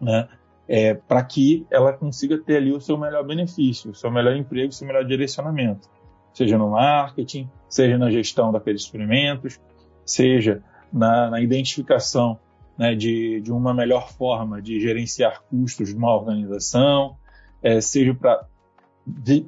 né, 0.00 0.28
é, 0.68 0.94
para 0.94 1.22
que 1.22 1.66
ela 1.70 1.92
consiga 1.92 2.38
ter 2.38 2.56
ali 2.56 2.72
o 2.72 2.80
seu 2.80 2.96
melhor 2.96 3.24
benefício, 3.24 3.90
o 3.90 3.94
seu 3.94 4.10
melhor 4.10 4.36
emprego, 4.36 4.70
o 4.70 4.72
seu 4.72 4.86
melhor 4.86 5.04
direcionamento, 5.04 5.88
seja 6.32 6.56
no 6.56 6.70
marketing, 6.70 7.48
seja 7.68 7.98
na 7.98 8.10
gestão 8.10 8.52
daqueles 8.52 8.82
experimentos, 8.82 9.60
seja 10.04 10.62
na, 10.92 11.30
na 11.30 11.40
identificação 11.40 12.38
né, 12.76 12.94
de, 12.94 13.40
de, 13.40 13.52
uma 13.52 13.74
melhor 13.74 14.10
forma 14.12 14.60
de 14.60 14.80
gerenciar 14.80 15.42
custos 15.48 15.90
de 15.90 15.96
uma 15.96 16.14
organização, 16.14 17.16
é, 17.62 17.80
seja 17.80 18.14
para 18.14 18.46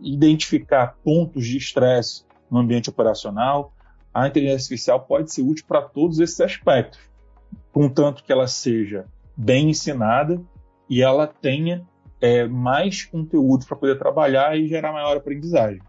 identificar 0.03 0.97
pontos 1.03 1.47
de 1.47 1.57
estresse 1.57 2.25
no 2.55 2.61
ambiente 2.61 2.89
operacional. 2.89 3.73
A 4.13 4.29
inteligência 4.29 4.67
artificial 4.67 5.01
pode 5.01 5.33
ser 5.33 5.43
útil 5.43 5.65
para 5.67 5.83
todos 5.83 6.21
esses 6.21 6.41
aspectos, 6.41 7.01
contanto 7.73 8.23
que 8.23 8.33
ela 8.33 8.47
seja 8.47 9.07
bem 9.37 9.71
ensinada 9.71 10.41
e 10.89 11.03
ela 11.03 11.27
tenha 11.27 11.85
é, 12.21 12.47
mais 12.47 13.05
conteúdo 13.05 13.67
para 13.67 13.77
poder 13.77 13.99
trabalhar 13.99 14.57
e 14.57 14.69
gerar 14.69 14.93
maior 14.93 15.17
aprendizagem. 15.17 15.83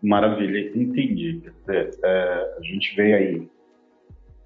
Maravilha, 0.00 0.70
entendi. 0.78 1.42
É, 1.68 2.56
a 2.56 2.62
gente 2.62 2.94
vê 2.94 3.14
aí 3.14 3.50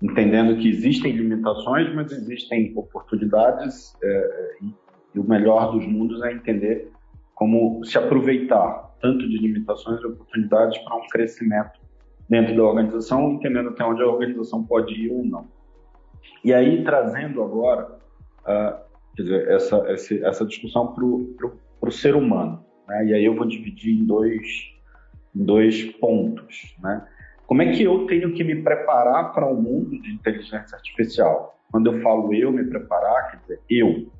entendendo 0.00 0.56
que 0.56 0.68
existem 0.68 1.12
limitações, 1.12 1.94
mas 1.94 2.10
existem 2.10 2.72
oportunidades 2.74 3.94
é, 4.02 4.56
e, 4.62 5.18
o 5.18 5.22
melhor 5.22 5.72
dos 5.72 5.86
mundos 5.86 6.22
é 6.22 6.32
entender 6.32 6.90
como 7.34 7.84
se 7.84 7.98
aproveitar 7.98 8.91
tanto 9.02 9.28
de 9.28 9.36
limitações 9.36 10.00
e 10.00 10.06
oportunidades 10.06 10.78
para 10.78 10.96
um 10.96 11.06
crescimento 11.08 11.80
dentro 12.28 12.56
da 12.56 12.62
organização, 12.62 13.32
entendendo 13.32 13.70
até 13.70 13.84
onde 13.84 14.02
a 14.02 14.06
organização 14.06 14.64
pode 14.64 14.94
ir 14.94 15.10
ou 15.10 15.24
não. 15.24 15.46
E 16.44 16.54
aí 16.54 16.82
trazendo 16.84 17.42
agora, 17.42 17.98
uh, 18.46 18.80
dizer, 19.16 19.48
essa, 19.48 19.76
essa, 19.88 20.46
discussão 20.46 20.94
para 20.94 21.04
o 21.04 21.90
ser 21.90 22.14
humano, 22.14 22.64
né? 22.88 23.06
E 23.06 23.14
aí 23.14 23.24
eu 23.24 23.34
vou 23.34 23.46
dividir 23.46 24.00
em 24.00 24.04
dois, 24.04 24.46
dois 25.34 25.84
pontos, 25.96 26.74
né? 26.82 27.06
Como 27.46 27.60
é 27.60 27.70
que 27.72 27.82
eu 27.82 28.06
tenho 28.06 28.32
que 28.32 28.42
me 28.42 28.62
preparar 28.62 29.32
para 29.34 29.46
o 29.46 29.52
um 29.52 29.60
mundo 29.60 30.00
de 30.00 30.14
inteligência 30.14 30.74
artificial? 30.74 31.58
Quando 31.70 31.92
eu 31.92 32.00
falo 32.00 32.32
eu 32.32 32.50
me 32.50 32.64
preparar, 32.64 33.30
quer 33.30 33.36
dizer, 33.38 33.60
eu, 33.68 34.10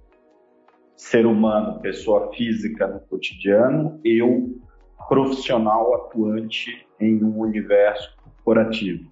ser 0.97 1.27
humano, 1.27 1.81
pessoa 1.81 2.31
física 2.33 2.87
no 2.87 3.01
cotidiano, 3.01 4.01
eu, 4.05 4.61
profissional 5.09 5.95
atuante 5.95 6.87
em 7.01 7.23
um 7.23 7.39
universo 7.39 8.17
corporativo. 8.23 9.11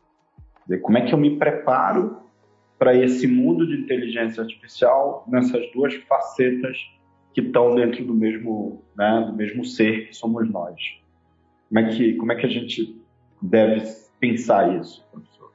Como 0.83 0.99
é 0.99 1.07
que 1.07 1.13
eu 1.13 1.19
me 1.19 1.37
preparo 1.37 2.21
para 2.79 2.95
esse 2.95 3.27
mundo 3.27 3.67
de 3.67 3.83
inteligência 3.83 4.43
artificial 4.43 5.25
nessas 5.29 5.71
duas 5.73 5.95
facetas 5.95 6.77
que 7.35 7.41
estão 7.41 7.75
dentro 7.75 8.05
do 8.05 8.15
mesmo, 8.15 8.83
né, 8.97 9.25
do 9.27 9.37
mesmo 9.37 9.65
ser 9.65 10.09
que 10.09 10.15
somos 10.15 10.49
nós? 10.51 10.81
Como 11.69 11.79
é 11.79 11.89
que, 11.89 12.15
como 12.15 12.33
é 12.33 12.37
que 12.37 12.47
a 12.47 12.49
gente 12.49 13.01
deve 13.41 13.83
pensar 14.19 14.77
isso, 14.81 15.07
professor? 15.11 15.53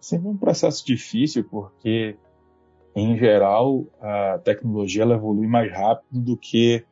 Sempre 0.00 0.28
um 0.28 0.36
processo 0.36 0.86
difícil, 0.86 1.44
porque, 1.44 2.16
em 2.94 3.16
geral, 3.18 3.86
a 4.00 4.38
tecnologia 4.38 5.04
evolui 5.04 5.46
mais 5.46 5.70
rápido 5.70 6.20
do 6.20 6.36
que 6.36 6.84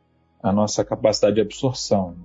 a 0.47 0.53
nossa 0.53 0.85
capacidade 0.85 1.35
de 1.35 1.41
absorção. 1.41 2.13
Né? 2.13 2.25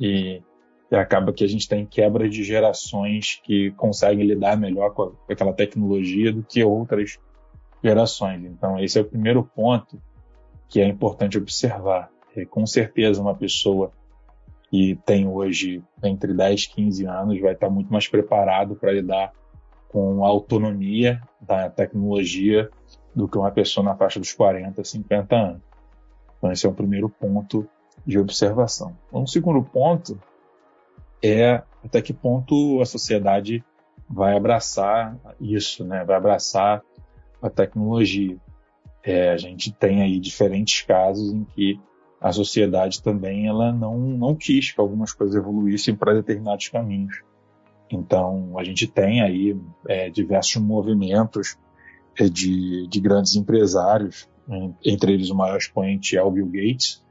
E, 0.00 0.42
e, 0.88 0.94
acaba 0.96 1.32
que 1.32 1.42
a 1.42 1.48
gente 1.48 1.68
tem 1.68 1.84
quebra 1.84 2.28
de 2.28 2.44
gerações 2.44 3.40
que 3.42 3.72
conseguem 3.72 4.24
lidar 4.24 4.56
melhor 4.56 4.90
com, 4.90 5.02
a, 5.02 5.10
com 5.10 5.32
aquela 5.32 5.52
tecnologia 5.52 6.32
do 6.32 6.44
que 6.44 6.62
outras 6.62 7.18
gerações. 7.82 8.44
Então, 8.44 8.78
esse 8.78 8.98
é 8.98 9.02
o 9.02 9.04
primeiro 9.04 9.42
ponto 9.42 10.00
que 10.68 10.80
é 10.80 10.86
importante 10.86 11.38
observar. 11.38 12.08
É, 12.36 12.44
com 12.44 12.64
certeza, 12.66 13.20
uma 13.20 13.34
pessoa 13.34 13.90
que 14.70 14.96
tem 15.04 15.26
hoje 15.26 15.82
entre 16.04 16.32
10 16.32 16.62
e 16.62 16.70
15 16.70 17.06
anos 17.06 17.40
vai 17.40 17.54
estar 17.54 17.68
muito 17.68 17.92
mais 17.92 18.06
preparado 18.06 18.76
para 18.76 18.92
lidar 18.92 19.32
com 19.88 20.24
a 20.24 20.28
autonomia 20.28 21.20
da 21.40 21.68
tecnologia 21.68 22.70
do 23.12 23.26
que 23.26 23.36
uma 23.36 23.50
pessoa 23.50 23.84
na 23.84 23.96
faixa 23.96 24.20
dos 24.20 24.32
40, 24.32 24.84
50 24.84 25.34
anos. 25.36 25.75
Então, 26.36 26.52
esse 26.52 26.66
é 26.66 26.68
o 26.68 26.74
primeiro 26.74 27.08
ponto 27.08 27.68
de 28.06 28.18
observação. 28.18 28.96
Um 29.12 29.26
segundo 29.26 29.62
ponto 29.62 30.20
é 31.22 31.62
até 31.84 32.00
que 32.00 32.12
ponto 32.12 32.80
a 32.80 32.86
sociedade 32.86 33.64
vai 34.08 34.36
abraçar 34.36 35.16
isso, 35.40 35.84
né? 35.84 36.04
vai 36.04 36.16
abraçar 36.16 36.82
a 37.42 37.50
tecnologia. 37.50 38.36
É, 39.02 39.30
a 39.30 39.36
gente 39.36 39.72
tem 39.72 40.02
aí 40.02 40.18
diferentes 40.18 40.82
casos 40.82 41.32
em 41.32 41.44
que 41.44 41.80
a 42.20 42.32
sociedade 42.32 43.02
também 43.02 43.46
ela 43.46 43.72
não, 43.72 43.98
não 43.98 44.34
quis 44.34 44.72
que 44.72 44.80
algumas 44.80 45.12
coisas 45.12 45.36
evoluíssem 45.36 45.94
para 45.94 46.14
determinados 46.14 46.68
caminhos. 46.68 47.22
Então, 47.90 48.58
a 48.58 48.64
gente 48.64 48.86
tem 48.86 49.22
aí 49.22 49.56
é, 49.88 50.10
diversos 50.10 50.60
movimentos 50.60 51.56
é, 52.18 52.28
de, 52.28 52.88
de 52.88 53.00
grandes 53.00 53.36
empresários, 53.36 54.28
entre 54.84 55.12
eles 55.12 55.30
o 55.30 55.34
maior 55.34 55.58
expoente 55.58 56.16
é 56.16 56.22
o 56.22 56.30
Bill 56.30 56.46
Gates, 56.46 57.04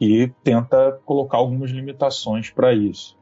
e 0.00 0.28
tenta 0.42 1.00
colocar 1.04 1.38
algumas 1.38 1.70
limitações 1.70 2.50
para 2.50 2.74
isso. 2.74 3.16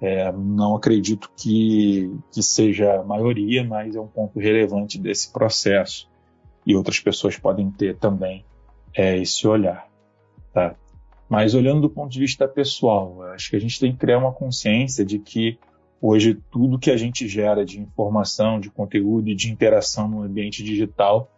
É, 0.00 0.32
não 0.32 0.74
acredito 0.74 1.30
que, 1.36 2.10
que 2.32 2.42
seja 2.42 3.00
a 3.00 3.04
maioria, 3.04 3.62
mas 3.62 3.94
é 3.94 4.00
um 4.00 4.06
ponto 4.06 4.38
relevante 4.38 4.98
desse 4.98 5.30
processo. 5.30 6.08
E 6.66 6.74
outras 6.74 6.98
pessoas 6.98 7.36
podem 7.36 7.70
ter 7.70 7.96
também 7.96 8.44
é, 8.94 9.18
esse 9.18 9.46
olhar. 9.46 9.88
Tá? 10.52 10.74
Mas 11.28 11.54
olhando 11.54 11.82
do 11.82 11.90
ponto 11.90 12.10
de 12.10 12.18
vista 12.18 12.48
pessoal, 12.48 13.22
acho 13.34 13.50
que 13.50 13.56
a 13.56 13.60
gente 13.60 13.78
tem 13.78 13.92
que 13.92 13.98
criar 13.98 14.18
uma 14.18 14.32
consciência 14.32 15.04
de 15.04 15.18
que 15.18 15.58
hoje 16.00 16.34
tudo 16.50 16.78
que 16.78 16.90
a 16.90 16.96
gente 16.96 17.28
gera 17.28 17.64
de 17.64 17.78
informação, 17.78 18.58
de 18.58 18.70
conteúdo 18.70 19.28
e 19.28 19.34
de 19.34 19.50
interação 19.50 20.08
no 20.08 20.22
ambiente 20.22 20.64
digital 20.64 21.30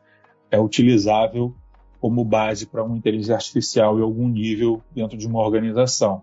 é 0.53 0.61
utilizável 0.61 1.55
como 1.99 2.25
base 2.25 2.67
para 2.67 2.85
uma 2.85 2.97
inteligência 2.97 3.35
artificial 3.35 3.99
em 3.99 4.03
algum 4.03 4.29
nível 4.29 4.83
dentro 4.95 5.17
de 5.17 5.27
uma 5.27 5.41
organização. 5.41 6.23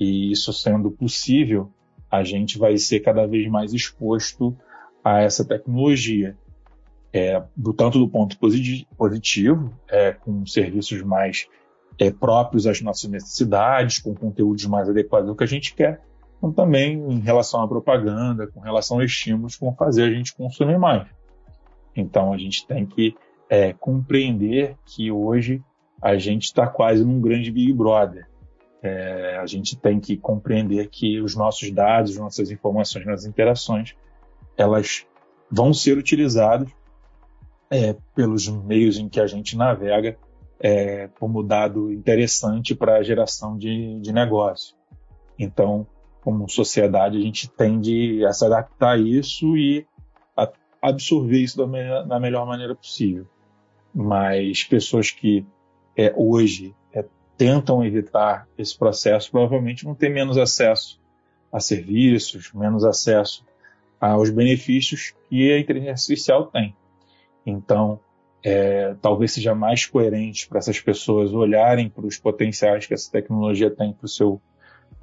E 0.00 0.32
isso 0.32 0.52
sendo 0.52 0.90
possível, 0.90 1.70
a 2.10 2.24
gente 2.24 2.58
vai 2.58 2.76
ser 2.78 3.00
cada 3.00 3.26
vez 3.26 3.46
mais 3.48 3.74
exposto 3.74 4.56
a 5.04 5.20
essa 5.20 5.44
tecnologia. 5.44 6.36
É, 7.12 7.40
do 7.54 7.72
tanto 7.72 7.96
do 7.96 8.08
ponto 8.08 8.36
positivo, 8.96 9.72
é, 9.88 10.12
com 10.12 10.44
serviços 10.46 11.00
mais 11.02 11.46
é, 11.96 12.10
próprios 12.10 12.66
às 12.66 12.80
nossas 12.80 13.08
necessidades, 13.08 14.00
com 14.00 14.14
conteúdos 14.16 14.64
mais 14.66 14.88
adequados 14.88 15.28
ao 15.28 15.36
que 15.36 15.44
a 15.44 15.46
gente 15.46 15.76
quer, 15.76 16.00
como 16.40 16.52
também 16.52 16.94
em 16.94 17.20
relação 17.20 17.62
à 17.62 17.68
propaganda, 17.68 18.48
com 18.48 18.58
relação 18.58 18.98
a 18.98 19.04
estímulos 19.04 19.56
vão 19.56 19.72
fazer 19.76 20.02
a 20.02 20.10
gente 20.10 20.34
consumir 20.34 20.76
mais. 20.76 21.06
Então 21.94 22.32
a 22.32 22.36
gente 22.36 22.66
tem 22.66 22.84
que 22.84 23.14
é, 23.48 23.72
compreender 23.72 24.76
que 24.84 25.10
hoje 25.10 25.62
a 26.00 26.16
gente 26.16 26.44
está 26.44 26.66
quase 26.66 27.04
num 27.04 27.20
grande 27.20 27.50
Big 27.50 27.72
Brother. 27.72 28.26
É, 28.82 29.38
a 29.38 29.46
gente 29.46 29.76
tem 29.76 29.98
que 29.98 30.16
compreender 30.16 30.88
que 30.88 31.20
os 31.20 31.34
nossos 31.34 31.70
dados, 31.70 32.16
nossas 32.18 32.50
informações, 32.50 33.06
nossas 33.06 33.24
interações, 33.24 33.94
elas 34.56 35.06
vão 35.50 35.72
ser 35.72 35.96
utilizadas 35.96 36.68
é, 37.70 37.96
pelos 38.14 38.48
meios 38.48 38.98
em 38.98 39.08
que 39.08 39.20
a 39.20 39.26
gente 39.26 39.56
navega 39.56 40.16
é, 40.60 41.08
como 41.18 41.42
dado 41.42 41.92
interessante 41.92 42.74
para 42.74 42.96
a 42.96 43.02
geração 43.02 43.56
de, 43.56 43.98
de 44.00 44.12
negócio. 44.12 44.76
Então, 45.38 45.86
como 46.22 46.48
sociedade, 46.48 47.18
a 47.18 47.20
gente 47.20 47.48
tende 47.48 48.24
a 48.24 48.32
se 48.32 48.44
adaptar 48.44 48.92
a 48.92 48.98
isso 48.98 49.56
e 49.56 49.86
a 50.36 50.50
absorver 50.80 51.38
isso 51.38 51.58
da, 51.58 51.66
me 51.66 51.82
da 52.06 52.20
melhor 52.20 52.46
maneira 52.46 52.74
possível. 52.74 53.26
Mas 53.94 54.64
pessoas 54.64 55.10
que 55.10 55.46
é, 55.96 56.12
hoje 56.16 56.74
é, 56.92 57.04
tentam 57.36 57.84
evitar 57.84 58.48
esse 58.58 58.76
processo 58.76 59.30
provavelmente 59.30 59.84
vão 59.84 59.94
ter 59.94 60.08
menos 60.08 60.36
acesso 60.36 61.00
a 61.52 61.60
serviços, 61.60 62.52
menos 62.52 62.84
acesso 62.84 63.44
aos 64.00 64.28
benefícios 64.30 65.14
que 65.28 65.52
a 65.52 65.58
inteligência 65.58 65.92
artificial 65.92 66.46
tem. 66.46 66.74
Então, 67.46 68.00
é, 68.42 68.94
talvez 69.00 69.32
seja 69.32 69.54
mais 69.54 69.86
coerente 69.86 70.46
para 70.48 70.58
essas 70.58 70.78
pessoas 70.80 71.32
olharem 71.32 71.88
para 71.88 72.04
os 72.04 72.18
potenciais 72.18 72.86
que 72.86 72.92
essa 72.92 73.10
tecnologia 73.10 73.70
tem 73.70 73.92
para 73.92 74.04
o 74.04 74.08
seu, 74.08 74.40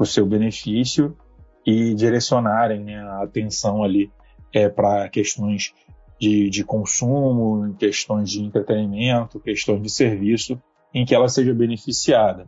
seu 0.03 0.25
benefício 0.25 1.17
e 1.65 1.95
direcionarem 1.95 2.81
né, 2.81 2.97
a 2.97 3.23
atenção 3.23 3.83
ali 3.83 4.11
é, 4.53 4.69
para 4.69 5.09
questões 5.09 5.73
de, 6.21 6.51
de 6.51 6.63
consumo, 6.63 7.73
questões 7.79 8.29
de 8.29 8.43
entretenimento, 8.43 9.39
questões 9.39 9.81
de 9.81 9.89
serviço, 9.89 10.61
em 10.93 11.03
que 11.03 11.15
ela 11.15 11.27
seja 11.27 11.51
beneficiada. 11.51 12.47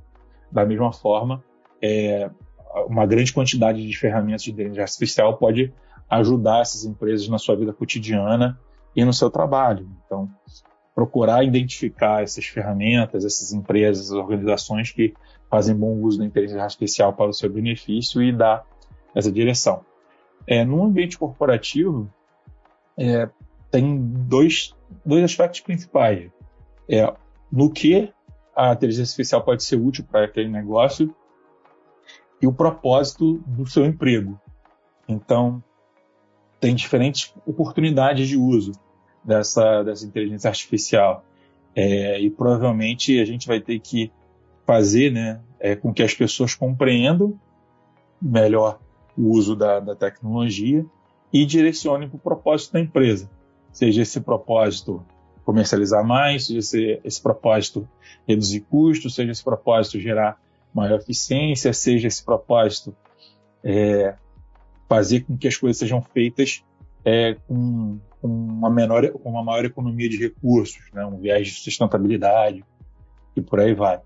Da 0.51 0.63
mesma 0.63 0.93
forma, 0.93 1.43
é, 1.81 2.29
uma 2.87 3.07
grande 3.07 3.33
quantidade 3.33 3.83
de 3.85 3.97
ferramentas 3.97 4.43
de 4.43 4.51
inteligência 4.51 4.83
artificial 4.83 5.37
pode 5.37 5.73
ajudar 6.07 6.61
essas 6.61 6.85
empresas 6.85 7.27
na 7.27 7.39
sua 7.39 7.55
vida 7.55 7.73
cotidiana 7.73 8.59
e 8.95 9.03
no 9.03 9.11
seu 9.11 9.31
trabalho. 9.31 9.89
Então, 10.05 10.29
procurar 10.93 11.43
identificar 11.43 12.21
essas 12.21 12.45
ferramentas, 12.45 13.25
essas 13.25 13.53
empresas, 13.53 14.11
organizações 14.11 14.91
que 14.91 15.15
fazem 15.49 15.75
bom 15.75 15.99
uso 15.99 16.19
da 16.19 16.25
inteligência 16.25 16.63
artificial 16.63 17.11
para 17.11 17.31
o 17.31 17.33
seu 17.33 17.49
benefício 17.51 18.21
e 18.21 18.31
dar 18.31 18.67
essa 19.15 19.31
direção. 19.31 19.83
É, 20.45 20.63
no 20.63 20.83
ambiente 20.83 21.17
corporativo, 21.17 22.07
é, 22.95 23.27
tem 23.73 23.97
dois, 23.97 24.75
dois 25.03 25.23
aspectos 25.23 25.61
principais. 25.61 26.29
É, 26.87 27.11
no 27.51 27.71
que 27.71 28.13
a 28.55 28.71
inteligência 28.71 29.11
artificial 29.11 29.43
pode 29.43 29.63
ser 29.63 29.77
útil 29.77 30.05
para 30.05 30.25
aquele 30.25 30.47
negócio 30.47 31.13
e 32.39 32.45
o 32.45 32.53
propósito 32.53 33.39
do 33.47 33.65
seu 33.65 33.83
emprego. 33.83 34.39
Então, 35.09 35.63
tem 36.59 36.75
diferentes 36.75 37.33
oportunidades 37.47 38.27
de 38.27 38.37
uso 38.37 38.73
dessa, 39.23 39.81
dessa 39.81 40.05
inteligência 40.05 40.49
artificial. 40.49 41.25
É, 41.75 42.21
e 42.21 42.29
provavelmente 42.29 43.19
a 43.19 43.25
gente 43.25 43.47
vai 43.47 43.59
ter 43.59 43.79
que 43.79 44.11
fazer 44.67 45.11
né, 45.11 45.41
é, 45.59 45.75
com 45.75 45.91
que 45.91 46.03
as 46.03 46.13
pessoas 46.13 46.53
compreendam 46.53 47.39
melhor 48.21 48.79
o 49.17 49.31
uso 49.31 49.55
da, 49.55 49.79
da 49.79 49.95
tecnologia 49.95 50.85
e 51.33 51.43
direcionem 51.43 52.07
para 52.07 52.17
o 52.17 52.19
propósito 52.19 52.73
da 52.73 52.79
empresa. 52.79 53.27
Seja 53.73 54.03
esse 54.03 54.21
propósito 54.21 55.05
comercializar 55.43 56.05
mais, 56.05 56.47
seja 56.47 56.59
esse, 56.59 57.01
esse 57.03 57.21
propósito 57.21 57.89
reduzir 58.25 58.61
custos, 58.61 59.15
seja 59.15 59.31
esse 59.31 59.43
propósito 59.43 59.99
gerar 59.99 60.39
maior 60.73 60.99
eficiência, 60.99 61.73
seja 61.73 62.07
esse 62.07 62.23
propósito 62.23 62.95
é, 63.63 64.15
fazer 64.87 65.21
com 65.21 65.37
que 65.37 65.47
as 65.47 65.57
coisas 65.57 65.77
sejam 65.77 66.01
feitas 66.01 66.63
é, 67.03 67.35
com, 67.47 67.99
com, 68.21 68.27
uma 68.27 68.69
menor, 68.69 69.09
com 69.11 69.29
uma 69.29 69.43
maior 69.43 69.65
economia 69.65 70.07
de 70.07 70.17
recursos, 70.17 70.83
né? 70.93 71.05
um 71.05 71.17
viés 71.17 71.47
de 71.47 71.53
sustentabilidade 71.55 72.63
e 73.35 73.41
por 73.41 73.59
aí 73.59 73.73
vai. 73.73 73.99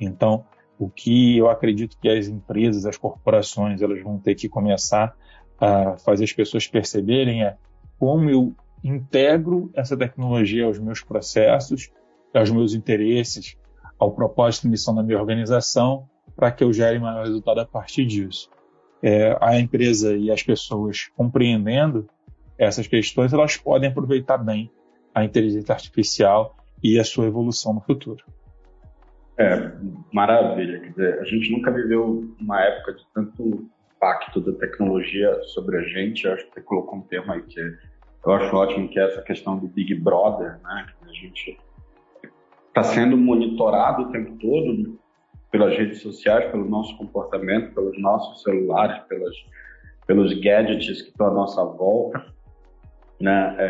Então, 0.00 0.44
o 0.78 0.88
que 0.88 1.36
eu 1.36 1.48
acredito 1.50 1.96
que 2.00 2.08
as 2.08 2.26
empresas, 2.26 2.86
as 2.86 2.96
corporações, 2.96 3.82
elas 3.82 4.02
vão 4.02 4.18
ter 4.18 4.34
que 4.34 4.48
começar 4.48 5.14
a 5.60 5.98
fazer 5.98 6.24
as 6.24 6.32
pessoas 6.32 6.66
perceberem 6.66 7.44
é 7.44 7.56
como 7.98 8.30
eu 8.30 8.54
integro 8.82 9.70
essa 9.74 9.96
tecnologia 9.96 10.64
aos 10.64 10.78
meus 10.78 11.02
processos, 11.02 11.90
aos 12.34 12.50
meus 12.50 12.74
interesses, 12.74 13.56
ao 13.98 14.12
propósito 14.12 14.66
e 14.66 14.70
missão 14.70 14.94
da 14.94 15.02
minha 15.02 15.18
organização, 15.18 16.08
para 16.34 16.50
que 16.50 16.64
eu 16.64 16.72
gere 16.72 16.98
maior 16.98 17.24
resultado 17.24 17.60
a 17.60 17.66
partir 17.66 18.06
disso. 18.06 18.50
É, 19.02 19.36
a 19.40 19.58
empresa 19.58 20.16
e 20.16 20.30
as 20.30 20.42
pessoas 20.42 21.10
compreendendo 21.16 22.08
essas 22.58 22.86
questões, 22.86 23.32
elas 23.32 23.56
podem 23.56 23.88
aproveitar 23.88 24.38
bem 24.38 24.70
a 25.14 25.24
inteligência 25.24 25.72
artificial 25.72 26.56
e 26.82 26.98
a 26.98 27.04
sua 27.04 27.26
evolução 27.26 27.74
no 27.74 27.80
futuro. 27.80 28.24
É, 29.38 29.72
maravilha. 30.12 30.80
Quer 30.80 30.90
dizer, 30.90 31.18
a 31.20 31.24
gente 31.24 31.50
nunca 31.50 31.70
viveu 31.70 32.30
uma 32.38 32.60
época 32.60 32.94
de 32.94 33.06
tanto 33.14 33.66
impacto 33.96 34.40
da 34.40 34.52
tecnologia 34.52 35.42
sobre 35.44 35.78
a 35.78 35.82
gente. 35.82 36.26
Eu 36.26 36.34
acho 36.34 36.46
que 36.46 36.54
você 36.54 36.60
colocou 36.60 36.98
um 36.98 37.02
termo 37.02 37.32
aí 37.32 37.42
que 37.42 37.60
eu 38.24 38.32
acho 38.32 38.54
ótimo, 38.54 38.88
que 38.88 38.98
é 38.98 39.04
essa 39.04 39.22
questão 39.22 39.56
do 39.56 39.66
Big 39.66 39.94
Brother, 39.94 40.58
né? 40.62 40.86
Que 40.98 41.10
a 41.10 41.12
gente 41.12 41.58
está 42.68 42.82
sendo 42.82 43.16
monitorado 43.16 44.02
o 44.02 44.12
tempo 44.12 44.36
todo 44.38 44.98
pelas 45.50 45.76
redes 45.76 46.00
sociais, 46.00 46.50
pelo 46.50 46.64
nosso 46.68 46.96
comportamento, 46.96 47.74
pelos 47.74 48.00
nossos 48.00 48.42
celulares, 48.42 49.02
pelas, 49.08 49.34
pelos 50.06 50.32
gadgets 50.40 51.02
que 51.02 51.08
estão 51.08 51.26
à 51.26 51.30
nossa 51.30 51.64
volta 51.64 52.24
né? 53.20 53.54
É, 53.58 53.64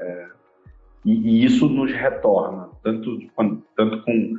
é, 0.00 0.04
é, 0.04 0.28
e, 1.04 1.12
e, 1.12 1.44
isso 1.44 1.68
nos 1.68 1.92
retorna, 1.92 2.68
tanto, 2.82 3.18
tanto 3.76 4.02
com, 4.02 4.34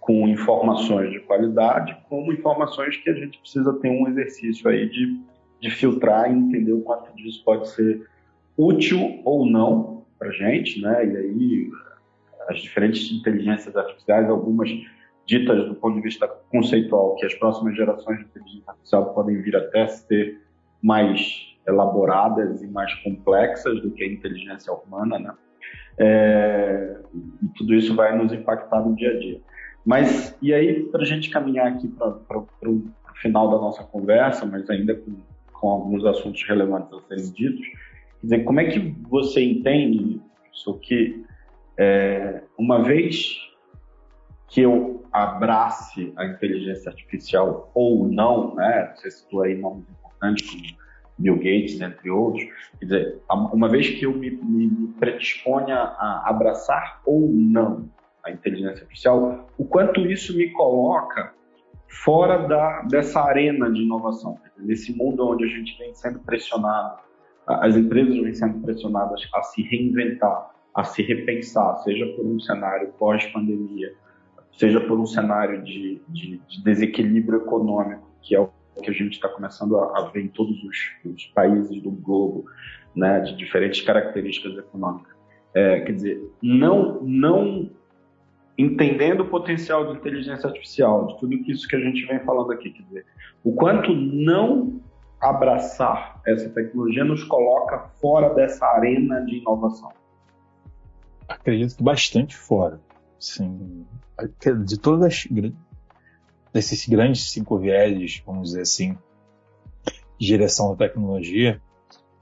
com 0.00 0.28
informações 0.28 1.10
de 1.10 1.20
qualidade, 1.20 1.96
como 2.08 2.32
informações 2.32 2.96
que 2.96 3.10
a 3.10 3.14
gente 3.14 3.38
precisa 3.40 3.72
ter 3.80 3.90
um 3.90 4.08
exercício 4.08 4.70
aí 4.70 4.88
de, 4.88 5.20
de 5.60 5.70
filtrar 5.70 6.30
e 6.30 6.34
entender 6.34 6.72
o 6.72 6.82
quanto 6.82 7.14
disso 7.16 7.42
pode 7.44 7.68
ser 7.68 8.08
útil 8.56 9.20
ou 9.24 9.46
não 9.46 10.04
para 10.18 10.30
gente, 10.30 10.80
né? 10.80 11.06
E 11.06 11.16
aí 11.16 11.70
as 12.48 12.60
diferentes 12.60 13.10
inteligências 13.12 13.76
artificiais, 13.76 14.28
algumas 14.28 14.70
ditas 15.26 15.66
do 15.66 15.74
ponto 15.74 15.96
de 15.96 16.02
vista 16.02 16.28
conceitual, 16.50 17.16
que 17.16 17.26
as 17.26 17.34
próximas 17.34 17.76
gerações 17.76 18.18
de 18.18 18.24
inteligência 18.24 18.70
artificial 18.70 19.12
podem 19.12 19.42
vir 19.42 19.56
até 19.56 19.86
ser 19.88 20.40
mais 20.80 21.56
elaboradas 21.66 22.62
e 22.62 22.66
mais 22.68 22.94
complexas 23.02 23.82
do 23.82 23.90
que 23.90 24.04
a 24.04 24.06
inteligência 24.06 24.72
humana, 24.72 25.18
né? 25.18 25.34
É, 25.98 26.96
e 27.42 27.48
tudo 27.56 27.74
isso 27.74 27.94
vai 27.94 28.16
nos 28.16 28.32
impactar 28.32 28.80
no 28.80 28.94
dia 28.94 29.10
a 29.10 29.18
dia. 29.18 29.40
Mas, 29.84 30.36
e 30.42 30.52
aí, 30.52 30.84
para 30.84 31.02
a 31.02 31.04
gente 31.04 31.30
caminhar 31.30 31.68
aqui 31.68 31.88
para 31.88 32.38
o 32.38 32.84
final 33.20 33.50
da 33.50 33.56
nossa 33.56 33.82
conversa, 33.82 34.44
mas 34.44 34.68
ainda 34.68 34.94
com, 34.94 35.16
com 35.52 35.68
alguns 35.70 36.04
assuntos 36.04 36.42
relevantes 36.46 36.92
a 36.92 37.00
serem 37.08 37.32
ditos, 37.32 37.66
dizer, 38.26 38.44
como 38.44 38.60
é 38.60 38.64
que 38.66 38.94
você 39.08 39.42
entende 39.42 40.20
isso 40.52 40.78
que, 40.78 41.24
é, 41.78 42.42
uma 42.58 42.82
vez 42.82 43.36
que 44.48 44.60
eu 44.60 45.04
abrace 45.12 46.12
a 46.16 46.26
inteligência 46.26 46.90
artificial 46.90 47.70
ou 47.74 48.06
não, 48.08 48.54
né? 48.54 48.92
Você 48.94 49.10
citou 49.10 49.42
aí 49.42 49.56
nomes 49.56 49.84
importantes 49.88 50.50
como 50.50 50.62
Bill 51.18 51.36
Gates, 51.36 51.80
entre 51.80 52.10
outros. 52.10 52.44
Quer 52.78 52.84
dizer, 52.84 53.22
uma 53.30 53.68
vez 53.68 53.90
que 53.90 54.04
eu 54.04 54.12
me, 54.12 54.30
me 54.30 54.88
predisponha 54.98 55.76
a 55.76 56.28
abraçar 56.28 57.00
ou 57.06 57.28
não 57.32 57.88
a 58.22 58.30
inteligência 58.30 58.82
artificial, 58.82 59.48
o 59.56 59.64
quanto 59.64 60.00
isso 60.00 60.36
me 60.36 60.50
coloca 60.50 61.32
fora 61.88 62.46
da, 62.46 62.82
dessa 62.82 63.20
arena 63.20 63.70
de 63.70 63.82
inovação, 63.82 64.38
nesse 64.58 64.94
mundo 64.96 65.26
onde 65.26 65.44
a 65.44 65.48
gente 65.48 65.78
vem 65.78 65.94
sendo 65.94 66.18
pressionado, 66.18 66.98
as 67.46 67.76
empresas 67.76 68.16
vêm 68.18 68.34
sendo 68.34 68.60
pressionadas 68.60 69.28
a 69.34 69.42
se 69.42 69.62
reinventar, 69.62 70.50
a 70.74 70.84
se 70.84 71.02
repensar, 71.02 71.76
seja 71.78 72.06
por 72.14 72.26
um 72.26 72.40
cenário 72.40 72.92
pós-pandemia, 72.98 73.94
seja 74.52 74.80
por 74.80 74.98
um 74.98 75.06
cenário 75.06 75.62
de, 75.62 76.00
de, 76.08 76.38
de, 76.48 76.64
desequilíbrio 76.64 77.38
econômico, 77.38 78.10
que 78.22 78.34
é 78.34 78.40
o 78.40 78.50
que 78.82 78.90
a 78.90 78.92
gente 78.92 79.14
está 79.14 79.28
começando 79.28 79.78
a, 79.78 79.98
a, 79.98 80.02
ver 80.10 80.24
em 80.24 80.28
todos 80.28 80.56
os, 80.64 80.76
os, 81.04 81.26
países 81.26 81.80
do 81.82 81.90
globo, 81.90 82.44
né, 82.94 83.20
de 83.20 83.36
diferentes 83.36 83.80
características 83.80 84.56
econômicas. 84.58 85.14
É, 85.54 85.80
quer 85.80 85.92
dizer, 85.92 86.30
não, 86.42 87.00
não 87.02 87.70
entendendo 88.58 89.20
o 89.20 89.28
potencial 89.28 89.86
de 89.86 89.98
inteligência 89.98 90.46
artificial, 90.46 91.06
de 91.06 91.18
tudo 91.20 91.34
isso 91.50 91.66
que 91.68 91.76
a 91.76 91.80
gente 91.80 92.04
vem 92.06 92.20
falando 92.20 92.52
aqui, 92.52 92.70
quer 92.70 92.82
dizer, 92.82 93.06
o 93.44 93.52
quanto 93.54 93.94
não 93.94 94.80
abraçar 95.20 96.20
essa 96.26 96.48
tecnologia 96.50 97.04
nos 97.04 97.24
coloca 97.24 97.78
fora 98.00 98.34
dessa 98.34 98.66
arena 98.66 99.24
de 99.24 99.38
inovação. 99.38 99.92
Acredito 101.28 101.76
que 101.76 101.82
bastante 101.82 102.36
fora. 102.36 102.80
Sim, 103.18 103.86
de 104.64 104.78
todas 104.78 105.02
as 105.02 105.28
desses 106.52 106.86
grandes 106.86 107.30
cinco 107.30 107.58
vieses, 107.58 108.22
vamos 108.24 108.48
dizer 108.48 108.62
assim, 108.62 108.96
de 110.18 110.26
direção 110.26 110.70
da 110.70 110.86
tecnologia, 110.86 111.60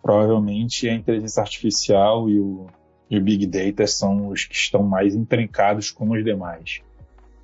provavelmente 0.02 0.88
a 0.88 0.94
inteligência 0.94 1.40
artificial 1.40 2.28
e 2.28 2.40
o, 2.40 2.66
e 3.08 3.18
o 3.18 3.22
Big 3.22 3.46
Data 3.46 3.86
são 3.86 4.28
os 4.28 4.44
que 4.44 4.54
estão 4.54 4.82
mais 4.82 5.14
intrincados 5.14 5.90
com 5.90 6.14
as 6.14 6.24
demais 6.24 6.82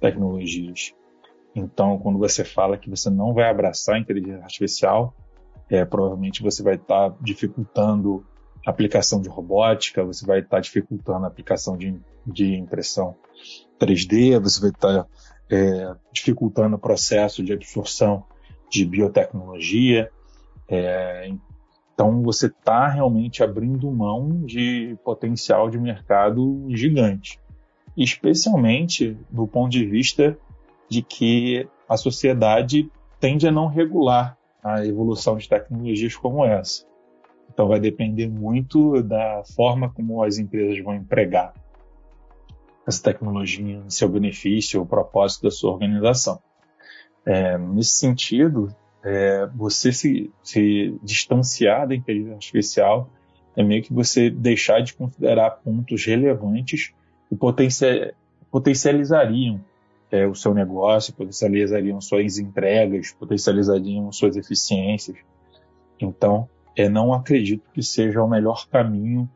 tecnologias. 0.00 0.94
Então, 1.54 1.98
quando 1.98 2.18
você 2.18 2.44
fala 2.44 2.78
que 2.78 2.88
você 2.88 3.10
não 3.10 3.34
vai 3.34 3.48
abraçar 3.48 3.96
a 3.96 3.98
inteligência 3.98 4.42
artificial, 4.42 5.14
é, 5.70 5.85
provavelmente 5.85 6.42
você 6.42 6.62
vai 6.62 6.74
estar 6.74 7.11
tá 7.11 7.16
dificultando 7.20 8.26
a 8.66 8.70
aplicação 8.70 9.22
de 9.22 9.28
robótica, 9.28 10.04
você 10.04 10.26
vai 10.26 10.40
estar 10.40 10.56
tá 10.56 10.61
dificultando 10.61 11.24
a 11.24 11.28
aplicação 11.28 11.76
de, 11.76 11.96
de 12.26 12.56
impressão 12.56 13.14
3D, 13.78 14.38
você 14.40 14.61
vai 14.61 14.70
estar 14.70 15.04
tá, 15.04 15.06
é, 15.48 15.94
dificultando 16.12 16.76
o 16.76 16.78
processo 16.78 17.42
de 17.42 17.52
absorção 17.52 18.24
de 18.68 18.85
biotecnologia. 18.85 20.11
É, 20.68 21.30
então, 21.94 22.22
você 22.22 22.46
está 22.46 22.88
realmente 22.88 23.42
abrindo 23.42 23.90
mão 23.90 24.44
de 24.44 24.98
potencial 25.04 25.70
de 25.70 25.78
mercado 25.78 26.66
gigante, 26.70 27.38
especialmente 27.96 29.16
do 29.30 29.46
ponto 29.46 29.70
de 29.70 29.87
vista 29.87 30.37
de 30.88 31.02
que 31.02 31.68
a 31.88 31.96
sociedade 31.96 32.90
tende 33.20 33.46
a 33.46 33.52
não 33.52 33.66
regular 33.66 34.39
a 34.62 34.85
evolução 34.85 35.37
de 35.37 35.49
tecnologias 35.49 36.16
como 36.16 36.44
essa. 36.44 36.85
Então 37.53 37.68
vai 37.68 37.81
depender 37.81 38.29
muito 38.29 39.03
da 39.03 39.42
forma 39.57 39.90
como 39.90 40.23
as 40.23 40.38
empresas 40.38 40.83
vão 40.83 40.94
empregar 40.94 41.53
essa 42.87 43.03
tecnologia 43.03 43.77
em 43.77 43.90
seu 43.90 44.09
benefício 44.09 44.81
ou 44.81 44.87
propósito 44.87 45.42
da 45.44 45.51
sua 45.51 45.73
organização. 45.73 46.40
É, 47.25 47.59
nesse 47.59 47.96
sentido, 47.96 48.75
é, 49.03 49.46
você 49.55 49.92
se, 49.92 50.33
se 50.42 50.99
distanciar 51.03 51.88
da 51.88 51.94
inteligência 51.94 52.35
artificial 52.35 53.11
é 53.57 53.62
meio 53.62 53.83
que 53.83 53.92
você 53.92 54.31
deixar 54.31 54.81
de 54.81 54.94
considerar 54.94 55.51
pontos 55.51 56.05
relevantes 56.05 56.92
que 57.29 57.37
potencializariam 58.51 59.61
é, 60.11 60.27
o 60.27 60.35
seu 60.35 60.53
negócio, 60.53 61.14
potencializariam 61.14 62.01
suas 62.01 62.38
entregas, 62.38 63.12
potencializariam 63.12 64.11
suas 64.12 64.37
eficiências. 64.37 65.16
Então, 66.01 66.49
é, 66.77 66.88
não 66.88 67.12
acredito 67.12 67.70
que 67.73 67.83
seja 67.83 68.23
o 68.23 68.29
melhor 68.29 68.68
caminho 68.68 69.29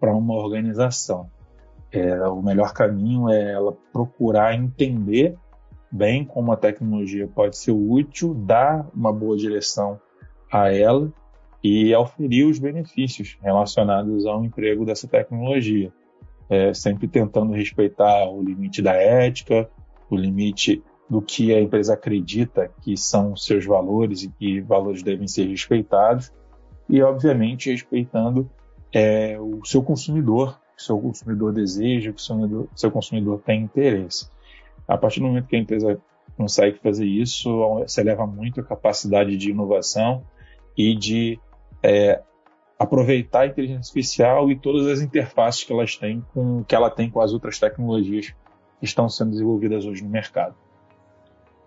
para 0.00 0.14
uma 0.14 0.34
organização. 0.34 1.30
É, 1.90 2.26
o 2.28 2.42
melhor 2.42 2.72
caminho 2.72 3.28
é 3.28 3.52
ela 3.52 3.76
procurar 3.92 4.54
entender 4.54 5.36
bem 5.90 6.24
como 6.24 6.50
a 6.50 6.56
tecnologia 6.56 7.28
pode 7.28 7.56
ser 7.56 7.72
útil, 7.72 8.32
dar 8.32 8.88
uma 8.94 9.12
boa 9.12 9.36
direção 9.36 10.00
a 10.50 10.72
ela 10.72 11.12
e 11.62 11.94
oferir 11.94 12.46
os 12.46 12.58
benefícios 12.58 13.38
relacionados 13.42 14.26
ao 14.26 14.42
emprego 14.42 14.86
dessa 14.86 15.06
tecnologia. 15.06 15.92
É, 16.48 16.74
sempre 16.74 17.06
tentando 17.08 17.52
respeitar 17.52 18.28
o 18.28 18.42
limite 18.42 18.82
da 18.82 18.92
ética, 18.94 19.70
o 20.14 20.18
limite 20.18 20.82
do 21.08 21.20
que 21.20 21.54
a 21.54 21.60
empresa 21.60 21.94
acredita 21.94 22.70
que 22.80 22.96
são 22.96 23.36
seus 23.36 23.66
valores 23.66 24.22
e 24.22 24.28
que 24.30 24.60
valores 24.60 25.02
devem 25.02 25.28
ser 25.28 25.46
respeitados, 25.46 26.32
e, 26.88 27.02
obviamente, 27.02 27.70
respeitando 27.70 28.50
é, 28.92 29.38
o 29.38 29.64
seu 29.64 29.82
consumidor, 29.82 30.58
que 30.76 30.82
seu 30.82 30.98
consumidor 30.98 31.52
deseja, 31.52 32.12
que 32.12 32.20
o 32.20 32.22
seu 32.22 32.36
consumidor, 32.36 32.68
seu 32.74 32.90
consumidor 32.90 33.42
tem 33.44 33.62
interesse. 33.62 34.28
A 34.86 34.96
partir 34.96 35.20
do 35.20 35.26
momento 35.26 35.46
que 35.46 35.56
a 35.56 35.58
empresa 35.58 36.00
consegue 36.36 36.78
fazer 36.78 37.06
isso, 37.06 37.50
se 37.86 38.00
eleva 38.00 38.26
muito 38.26 38.60
a 38.60 38.64
capacidade 38.64 39.36
de 39.36 39.50
inovação 39.50 40.24
e 40.76 40.94
de 40.94 41.38
é, 41.82 42.22
aproveitar 42.78 43.40
a 43.40 43.46
inteligência 43.46 43.80
artificial 43.80 44.50
e 44.50 44.58
todas 44.58 44.86
as 44.86 45.00
interfaces 45.00 45.64
que 45.64 45.72
elas 45.72 45.96
têm 45.96 46.24
com 46.32 46.64
que 46.64 46.74
ela 46.74 46.90
tem 46.90 47.10
com 47.10 47.20
as 47.20 47.32
outras 47.32 47.58
tecnologias 47.58 48.34
estão 48.82 49.08
sendo 49.08 49.30
desenvolvidas 49.30 49.86
hoje 49.86 50.02
no 50.02 50.10
mercado. 50.10 50.54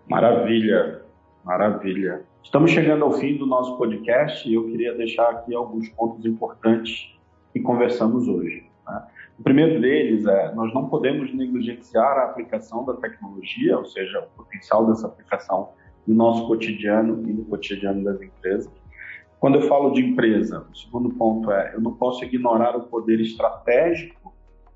Maravilha, 0.08 1.02
maravilha. 1.44 2.22
Estamos 2.42 2.70
chegando 2.70 3.04
ao 3.04 3.12
fim 3.14 3.36
do 3.36 3.46
nosso 3.46 3.76
podcast 3.76 4.48
e 4.48 4.54
eu 4.54 4.64
queria 4.66 4.94
deixar 4.94 5.30
aqui 5.30 5.54
alguns 5.54 5.88
pontos 5.88 6.24
importantes 6.24 7.12
que 7.52 7.60
conversamos 7.60 8.28
hoje. 8.28 8.64
Né? 8.86 9.02
O 9.38 9.42
primeiro 9.42 9.80
deles 9.80 10.26
é: 10.26 10.54
nós 10.54 10.72
não 10.72 10.88
podemos 10.88 11.34
negligenciar 11.34 12.18
a 12.18 12.24
aplicação 12.24 12.84
da 12.84 12.94
tecnologia, 12.94 13.78
ou 13.78 13.84
seja, 13.84 14.20
o 14.20 14.44
potencial 14.44 14.86
dessa 14.86 15.06
aplicação 15.08 15.70
no 16.06 16.14
nosso 16.14 16.46
cotidiano 16.46 17.28
e 17.28 17.32
no 17.32 17.44
cotidiano 17.46 18.04
das 18.04 18.20
empresas. 18.20 18.70
Quando 19.40 19.56
eu 19.56 19.62
falo 19.62 19.90
de 19.90 20.02
empresa, 20.02 20.66
o 20.72 20.76
segundo 20.76 21.10
ponto 21.10 21.50
é: 21.50 21.74
eu 21.74 21.80
não 21.80 21.94
posso 21.94 22.24
ignorar 22.24 22.76
o 22.76 22.82
poder 22.82 23.20
estratégico 23.20 24.25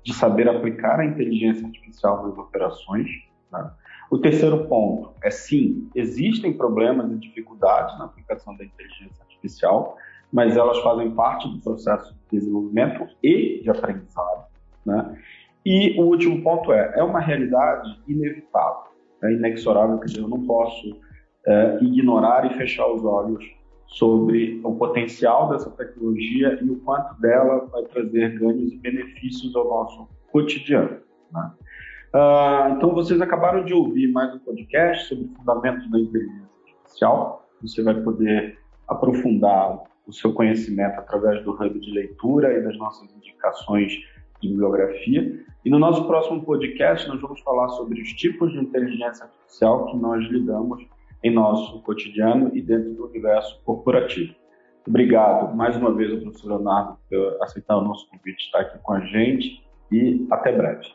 de 0.03 0.13
saber 0.13 0.49
aplicar 0.49 0.99
a 0.99 1.05
inteligência 1.05 1.65
artificial 1.65 2.27
nas 2.27 2.37
operações. 2.37 3.07
Né? 3.51 3.71
O 4.09 4.17
terceiro 4.17 4.65
ponto 4.67 5.13
é 5.23 5.29
sim, 5.29 5.89
existem 5.95 6.53
problemas 6.53 7.11
e 7.11 7.17
dificuldades 7.17 7.97
na 7.97 8.05
aplicação 8.05 8.55
da 8.57 8.65
inteligência 8.65 9.23
artificial, 9.23 9.95
mas 10.31 10.57
elas 10.57 10.79
fazem 10.79 11.11
parte 11.11 11.47
do 11.47 11.59
processo 11.61 12.13
de 12.13 12.39
desenvolvimento 12.39 13.07
e 13.21 13.61
de 13.61 13.69
aprendizado. 13.69 14.47
Né? 14.85 15.17
E 15.65 15.99
o 15.99 16.05
último 16.05 16.41
ponto 16.41 16.73
é, 16.73 16.93
é 16.97 17.03
uma 17.03 17.19
realidade 17.19 18.01
inevitável, 18.07 18.91
é 19.23 19.31
inexorável, 19.31 19.99
quer 19.99 20.07
dizer, 20.07 20.21
eu 20.21 20.27
não 20.27 20.45
posso 20.45 20.99
é, 21.45 21.77
ignorar 21.81 22.51
e 22.51 22.57
fechar 22.57 22.87
os 22.87 23.03
olhos 23.05 23.43
sobre 23.91 24.61
o 24.63 24.73
potencial 24.75 25.49
dessa 25.49 25.69
tecnologia 25.71 26.57
e 26.61 26.69
o 26.69 26.77
quanto 26.77 27.19
dela 27.19 27.67
vai 27.71 27.83
trazer 27.83 28.39
ganhos 28.39 28.71
e 28.71 28.77
benefícios 28.77 29.55
ao 29.55 29.65
nosso 29.65 30.07
cotidiano. 30.31 30.97
Né? 31.31 31.51
Uh, 32.13 32.73
então, 32.75 32.93
vocês 32.93 33.21
acabaram 33.21 33.63
de 33.63 33.73
ouvir 33.73 34.07
mais 34.11 34.33
um 34.33 34.39
podcast 34.39 35.09
sobre 35.09 35.27
fundamentos 35.35 35.89
da 35.91 35.99
inteligência 35.99 36.49
artificial. 36.65 37.49
Você 37.61 37.83
vai 37.83 37.95
poder 38.01 38.57
aprofundar 38.87 39.83
o 40.07 40.13
seu 40.13 40.33
conhecimento 40.33 40.99
através 40.99 41.43
do 41.43 41.51
hub 41.51 41.79
de 41.79 41.91
leitura 41.91 42.57
e 42.57 42.61
das 42.63 42.77
nossas 42.77 43.13
indicações 43.15 43.93
de 44.41 44.49
bibliografia. 44.49 45.45
E 45.63 45.69
no 45.69 45.77
nosso 45.77 46.05
próximo 46.07 46.41
podcast, 46.43 47.07
nós 47.07 47.21
vamos 47.21 47.41
falar 47.41 47.69
sobre 47.69 48.01
os 48.01 48.09
tipos 48.13 48.51
de 48.51 48.57
inteligência 48.57 49.25
artificial 49.25 49.85
que 49.87 49.97
nós 49.97 50.23
lidamos 50.25 50.83
em 51.23 51.33
nosso 51.33 51.81
cotidiano 51.81 52.51
e 52.53 52.61
dentro 52.61 52.93
do 52.93 53.07
universo 53.07 53.61
corporativo. 53.63 54.33
Obrigado 54.87 55.55
mais 55.55 55.75
uma 55.77 55.93
vez 55.93 56.11
ao 56.11 56.19
professor 56.19 56.49
Leonardo 56.49 56.97
por 57.09 57.43
aceitar 57.43 57.77
o 57.77 57.81
nosso 57.81 58.09
convite, 58.09 58.43
estar 58.45 58.61
aqui 58.61 58.79
com 58.79 58.93
a 58.93 58.99
gente 59.01 59.63
e 59.91 60.25
até 60.31 60.51
breve. 60.51 60.87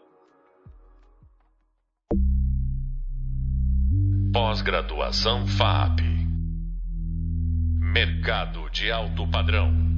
Pós-graduação 4.33 5.47
FAP 5.47 6.01
Mercado 7.97 8.69
de 8.71 8.91
alto 8.91 9.27
padrão. 9.31 9.96